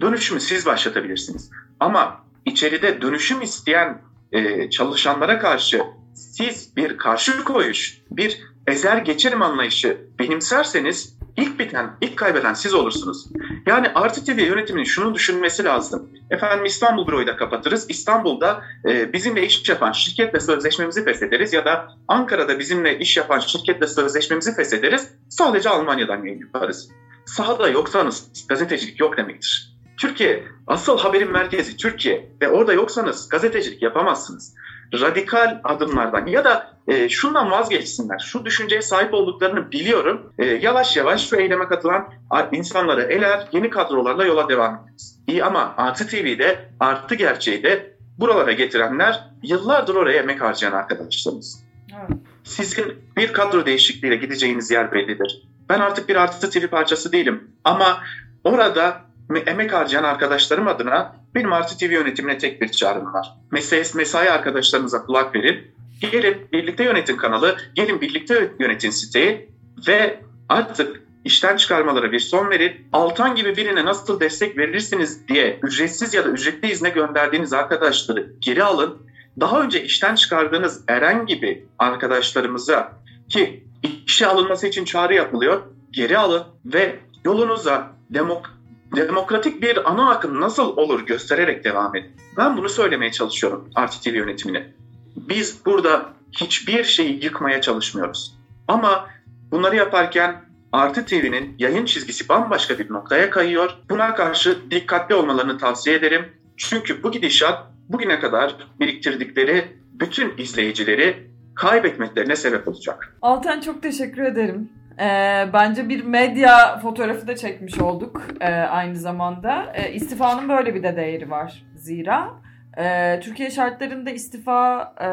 Dönüşümü 0.00 0.40
siz 0.40 0.66
başlatabilirsiniz. 0.66 1.50
Ama 1.80 2.20
içeride 2.44 3.00
dönüşüm 3.02 3.42
isteyen 3.42 4.02
e, 4.32 4.70
çalışanlara 4.70 5.38
karşı 5.38 5.82
siz 6.14 6.76
bir 6.76 6.96
karşı 6.96 7.44
koyuş, 7.44 7.98
bir 8.10 8.40
ezer 8.66 8.96
geçerim 8.96 9.42
anlayışı 9.42 9.98
benimserseniz 10.18 11.15
ilk 11.36 11.58
biten, 11.58 11.96
ilk 12.00 12.16
kaybeden 12.16 12.54
siz 12.54 12.74
olursunuz. 12.74 13.26
Yani 13.66 13.88
Artı 13.94 14.24
TV 14.24 14.40
yönetiminin 14.40 14.84
şunu 14.84 15.14
düşünmesi 15.14 15.64
lazım. 15.64 16.08
Efendim 16.30 16.64
İstanbul 16.64 17.06
büroyu 17.06 17.26
da 17.26 17.36
kapatırız. 17.36 17.86
İstanbul'da 17.90 18.62
e, 18.88 19.12
bizimle 19.12 19.46
iş 19.46 19.68
yapan 19.68 19.92
şirketle 19.92 20.40
sözleşmemizi 20.40 21.04
feshederiz 21.04 21.52
ya 21.52 21.64
da 21.64 21.88
Ankara'da 22.08 22.58
bizimle 22.58 22.98
iş 22.98 23.16
yapan 23.16 23.38
şirketle 23.38 23.86
sözleşmemizi 23.86 24.54
feshederiz. 24.54 25.08
Sadece 25.28 25.68
Almanya'dan 25.68 26.24
yayın 26.24 26.40
yaparız. 26.40 26.88
Sahada 27.26 27.68
yoksanız 27.68 28.28
gazetecilik 28.48 29.00
yok 29.00 29.16
demektir. 29.16 29.76
Türkiye, 29.96 30.44
asıl 30.66 30.98
haberin 30.98 31.32
merkezi 31.32 31.76
Türkiye 31.76 32.30
ve 32.40 32.48
orada 32.48 32.72
yoksanız 32.72 33.28
gazetecilik 33.28 33.82
yapamazsınız. 33.82 34.54
Radikal 34.94 35.60
adımlardan 35.64 36.26
ya 36.26 36.44
da 36.44 36.76
e, 36.88 37.08
şundan 37.08 37.50
vazgeçsinler. 37.50 38.18
Şu 38.18 38.44
düşünceye 38.44 38.82
sahip 38.82 39.14
olduklarını 39.14 39.72
biliyorum. 39.72 40.32
E, 40.38 40.44
yavaş 40.46 40.96
yavaş 40.96 41.28
şu 41.28 41.36
eyleme 41.36 41.68
katılan 41.68 42.12
insanları 42.52 43.02
eler, 43.02 43.48
yeni 43.52 43.70
kadrolarla 43.70 44.24
yola 44.24 44.48
devam 44.48 44.74
ederiz. 44.84 45.20
İyi 45.26 45.44
ama 45.44 45.74
Artı 45.76 46.06
TV'de, 46.08 46.68
Artı 46.80 47.14
Gerçeği 47.14 47.62
de 47.62 47.96
buralara 48.18 48.52
getirenler 48.52 49.24
yıllardır 49.42 49.94
oraya 49.94 50.20
emek 50.20 50.40
harcayan 50.40 50.72
arkadaşlarımız. 50.72 51.64
Evet. 51.92 52.18
Sizin 52.44 52.94
bir 53.16 53.32
kadro 53.32 53.66
değişikliğiyle 53.66 54.16
gideceğiniz 54.16 54.70
yer 54.70 54.92
bellidir. 54.92 55.42
Ben 55.68 55.80
artık 55.80 56.08
bir 56.08 56.16
Artı 56.16 56.50
TV 56.50 56.66
parçası 56.66 57.12
değilim. 57.12 57.50
Ama 57.64 57.98
orada 58.44 59.05
emek 59.46 59.72
harcayan 59.72 60.04
arkadaşlarım 60.04 60.68
adına 60.68 61.16
benim 61.34 61.52
Artı 61.52 61.78
TV 61.78 61.92
yönetimine 61.92 62.38
tek 62.38 62.60
bir 62.60 62.68
çağrım 62.68 63.12
var. 63.12 63.34
Mesai, 63.52 63.82
mesai 63.94 64.30
arkadaşlarınıza 64.30 65.02
kulak 65.02 65.34
verin. 65.34 65.76
Gelin 66.00 66.48
birlikte 66.52 66.84
yönetin 66.84 67.16
kanalı, 67.16 67.56
gelin 67.74 68.00
birlikte 68.00 68.52
yönetin 68.60 68.90
siteyi 68.90 69.50
ve 69.88 70.20
artık 70.48 71.02
işten 71.24 71.56
çıkarmalara 71.56 72.12
bir 72.12 72.20
son 72.20 72.50
verin. 72.50 72.88
Altan 72.92 73.34
gibi 73.34 73.56
birine 73.56 73.84
nasıl 73.84 74.20
destek 74.20 74.58
verirsiniz 74.58 75.28
diye 75.28 75.60
ücretsiz 75.62 76.14
ya 76.14 76.24
da 76.24 76.28
ücretli 76.28 76.70
izne 76.70 76.90
gönderdiğiniz 76.90 77.52
arkadaşları 77.52 78.32
geri 78.40 78.64
alın. 78.64 79.06
Daha 79.40 79.62
önce 79.62 79.82
işten 79.82 80.14
çıkardığınız 80.14 80.84
Eren 80.88 81.26
gibi 81.26 81.68
arkadaşlarımıza 81.78 82.92
ki 83.28 83.64
işe 84.06 84.26
alınması 84.26 84.66
için 84.66 84.84
çağrı 84.84 85.14
yapılıyor, 85.14 85.62
geri 85.90 86.18
alın 86.18 86.42
ve 86.64 86.96
yolunuza 87.24 87.92
demok 88.10 88.55
demokratik 88.96 89.62
bir 89.62 89.90
ana 89.90 90.10
akım 90.10 90.40
nasıl 90.40 90.76
olur 90.76 91.06
göstererek 91.06 91.64
devam 91.64 91.96
edin. 91.96 92.10
Ben 92.36 92.56
bunu 92.56 92.68
söylemeye 92.68 93.12
çalışıyorum 93.12 93.70
Artı 93.74 94.00
TV 94.00 94.08
yönetimine. 94.08 94.72
Biz 95.16 95.66
burada 95.66 96.06
hiçbir 96.32 96.84
şeyi 96.84 97.24
yıkmaya 97.24 97.60
çalışmıyoruz. 97.60 98.34
Ama 98.68 99.08
bunları 99.50 99.76
yaparken 99.76 100.46
Artı 100.72 101.04
TV'nin 101.04 101.54
yayın 101.58 101.84
çizgisi 101.84 102.28
bambaşka 102.28 102.78
bir 102.78 102.92
noktaya 102.92 103.30
kayıyor. 103.30 103.70
Buna 103.90 104.14
karşı 104.14 104.58
dikkatli 104.70 105.14
olmalarını 105.14 105.58
tavsiye 105.58 105.96
ederim. 105.96 106.24
Çünkü 106.56 107.02
bu 107.02 107.12
gidişat 107.12 107.66
bugüne 107.88 108.20
kadar 108.20 108.56
biriktirdikleri 108.80 109.64
bütün 109.92 110.34
izleyicileri 110.38 111.30
kaybetmeklerine 111.54 112.36
sebep 112.36 112.68
olacak. 112.68 113.16
Altan 113.22 113.60
çok 113.60 113.82
teşekkür 113.82 114.22
ederim. 114.22 114.70
Ee, 115.00 115.48
bence 115.52 115.88
bir 115.88 116.04
medya 116.04 116.78
fotoğrafı 116.78 117.26
da 117.26 117.36
çekmiş 117.36 117.78
olduk 117.78 118.22
ee, 118.40 118.52
aynı 118.52 118.96
zamanda. 118.96 119.72
Ee, 119.74 119.92
istifanın 119.92 120.48
böyle 120.48 120.74
bir 120.74 120.82
de 120.82 120.96
değeri 120.96 121.30
var 121.30 121.64
zira. 121.76 122.30
E, 122.78 123.20
Türkiye 123.20 123.50
şartlarında 123.50 124.10
istifa 124.10 124.94
e, 125.00 125.08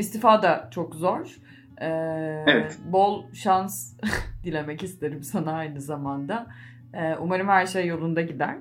istifa 0.00 0.42
da 0.42 0.68
çok 0.70 0.94
zor. 0.94 1.36
E, 1.80 1.86
evet. 2.46 2.78
Bol 2.84 3.24
şans 3.32 3.94
dilemek 4.44 4.82
isterim 4.82 5.22
sana 5.22 5.52
aynı 5.52 5.80
zamanda. 5.80 6.46
E, 6.94 7.16
umarım 7.16 7.48
her 7.48 7.66
şey 7.66 7.86
yolunda 7.86 8.22
gider. 8.22 8.56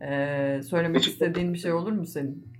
E, 0.00 0.62
söylemek 0.62 1.06
istediğin 1.06 1.54
bir 1.54 1.58
şey 1.58 1.72
olur 1.72 1.92
mu 1.92 2.06
senin? 2.06 2.56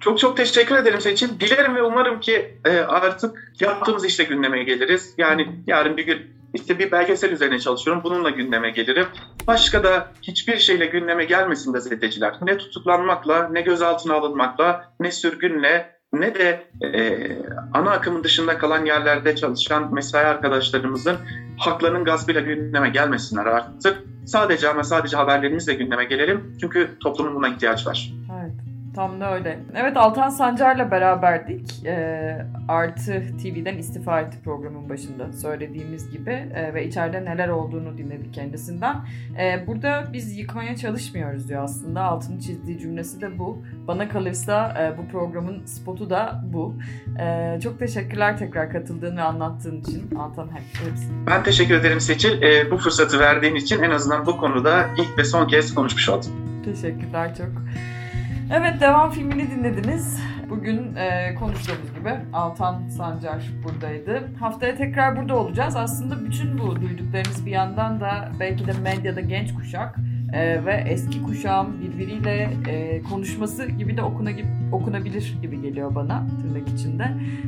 Çok 0.00 0.18
çok 0.18 0.36
teşekkür 0.36 0.76
ederim 0.76 1.00
senin 1.00 1.14
için. 1.14 1.40
Dilerim 1.40 1.74
ve 1.74 1.82
umarım 1.82 2.20
ki 2.20 2.58
e, 2.64 2.78
artık 2.78 3.37
yaptığımız 3.60 4.04
işte 4.04 4.24
gündeme 4.24 4.64
geliriz. 4.64 5.14
Yani 5.18 5.48
yarın 5.66 5.96
bir 5.96 6.06
gün 6.06 6.38
işte 6.54 6.78
bir 6.78 6.92
belgesel 6.92 7.32
üzerine 7.32 7.58
çalışıyorum. 7.58 8.02
Bununla 8.04 8.30
gündeme 8.30 8.70
gelirim. 8.70 9.06
Başka 9.46 9.84
da 9.84 10.12
hiçbir 10.22 10.58
şeyle 10.58 10.86
gündeme 10.86 11.24
gelmesin 11.24 11.72
gazeteciler. 11.72 12.34
Ne 12.42 12.58
tutuklanmakla, 12.58 13.48
ne 13.48 13.60
gözaltına 13.60 14.14
alınmakla, 14.14 14.92
ne 15.00 15.10
sürgünle, 15.12 15.98
ne 16.12 16.34
de 16.34 16.66
e, 16.82 17.28
ana 17.74 17.90
akımın 17.90 18.24
dışında 18.24 18.58
kalan 18.58 18.84
yerlerde 18.84 19.36
çalışan 19.36 19.94
mesai 19.94 20.26
arkadaşlarımızın 20.26 21.16
haklarının 21.58 22.04
gaspıyla 22.04 22.40
gündeme 22.40 22.88
gelmesinler 22.88 23.46
artık. 23.46 24.02
Sadece 24.26 24.68
ama 24.68 24.84
sadece 24.84 25.16
haberlerimizle 25.16 25.74
gündeme 25.74 26.04
gelelim. 26.04 26.56
Çünkü 26.60 26.90
toplumun 27.00 27.34
buna 27.34 27.48
ihtiyaç 27.48 27.86
var. 27.86 28.12
Evet. 28.42 28.67
Tam 28.94 29.20
da 29.20 29.34
öyle. 29.34 29.58
Evet 29.74 29.96
Altan 29.96 30.28
Sancar'la 30.28 30.90
beraberdik. 30.90 31.86
E, 31.86 32.46
Artı 32.68 33.22
TV'den 33.42 33.78
istifa 33.78 34.20
etti 34.20 34.38
programın 34.44 34.88
başında 34.88 35.32
söylediğimiz 35.32 36.10
gibi 36.10 36.30
e, 36.30 36.74
ve 36.74 36.86
içeride 36.86 37.24
neler 37.24 37.48
olduğunu 37.48 37.98
dinledik 37.98 38.34
kendisinden. 38.34 38.96
E, 39.38 39.66
burada 39.66 40.04
biz 40.12 40.38
yıkmaya 40.38 40.76
çalışmıyoruz 40.76 41.48
diyor 41.48 41.62
aslında. 41.62 42.02
Altını 42.02 42.40
çizdiği 42.40 42.78
cümlesi 42.78 43.20
de 43.20 43.38
bu. 43.38 43.62
Bana 43.86 44.08
kalırsa 44.08 44.74
e, 44.80 44.98
bu 44.98 45.08
programın 45.08 45.64
spotu 45.66 46.10
da 46.10 46.42
bu. 46.52 46.74
E, 47.20 47.58
çok 47.62 47.78
teşekkürler 47.78 48.38
tekrar 48.38 48.72
katıldığın 48.72 49.16
ve 49.16 49.22
anlattığın 49.22 49.80
için 49.80 50.14
Altan 50.16 50.48
hepsi. 50.48 51.08
Ben 51.26 51.42
teşekkür 51.42 51.74
ederim 51.74 52.00
Seçil. 52.00 52.42
E, 52.42 52.70
bu 52.70 52.76
fırsatı 52.78 53.18
verdiğin 53.18 53.54
için 53.54 53.82
en 53.82 53.90
azından 53.90 54.26
bu 54.26 54.36
konuda 54.36 54.86
ilk 54.98 55.18
ve 55.18 55.24
son 55.24 55.46
kez 55.48 55.74
konuşmuş 55.74 56.08
oldum. 56.08 56.62
Teşekkürler 56.64 57.34
çok. 57.34 57.48
Evet 58.52 58.80
devam 58.80 59.10
filmini 59.10 59.50
dinlediniz. 59.50 60.20
Bugün 60.50 60.96
e, 60.96 61.34
konuştuğumuz 61.34 61.94
gibi 61.98 62.14
Altan 62.32 62.88
Sancar 62.88 63.42
buradaydı. 63.64 64.22
Haftaya 64.40 64.76
tekrar 64.76 65.16
burada 65.16 65.36
olacağız. 65.36 65.76
Aslında 65.76 66.24
bütün 66.24 66.58
bu 66.58 66.80
duyduklarınız 66.80 67.46
bir 67.46 67.50
yandan 67.50 68.00
da 68.00 68.28
belki 68.40 68.66
de 68.66 68.72
medyada 68.72 69.20
genç 69.20 69.54
kuşak 69.54 69.96
e, 70.32 70.64
ve 70.64 70.84
eski 70.88 71.22
kuşağın 71.22 71.80
birbiriyle 71.80 72.50
e, 72.68 73.02
konuşması 73.02 73.66
gibi 73.66 73.96
de 73.96 74.02
okuna, 74.02 74.30
okunabilir 74.72 75.38
gibi 75.42 75.62
geliyor 75.62 75.94
bana 75.94 76.26
tırnak 76.42 76.68
içinde. 76.68 77.04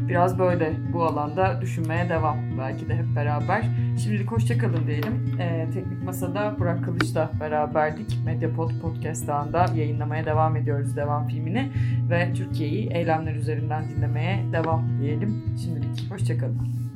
Biraz 0.08 0.38
böyle 0.38 0.72
bu 0.92 1.04
alanda 1.04 1.60
düşünmeye 1.60 2.08
devam 2.08 2.36
belki 2.58 2.88
de 2.88 2.96
hep 2.96 3.16
beraber. 3.16 3.64
Şimdilik 4.02 4.32
hoşçakalın 4.32 4.86
diyelim. 4.86 5.40
E, 5.40 5.66
Teknik 5.74 6.02
Masa'da 6.02 6.56
Burak 6.58 6.84
Kılıç'la 6.84 7.30
beraberdik. 7.40 8.18
Medyapod 8.24 8.70
Podcast 8.82 9.28
ağında 9.28 9.66
yayınlamaya 9.76 10.26
devam 10.26 10.56
ediyoruz 10.56 10.96
devam 10.96 11.26
filmini 11.26 11.70
ve 12.10 12.32
Türkiye'yi 12.32 12.90
eylemler 12.90 13.34
üzerinden 13.34 13.84
dinlemeye 13.88 14.44
devam 14.52 15.00
diyelim. 15.00 15.44
Şimdilik 15.64 16.10
hoşçakalın. 16.10 16.89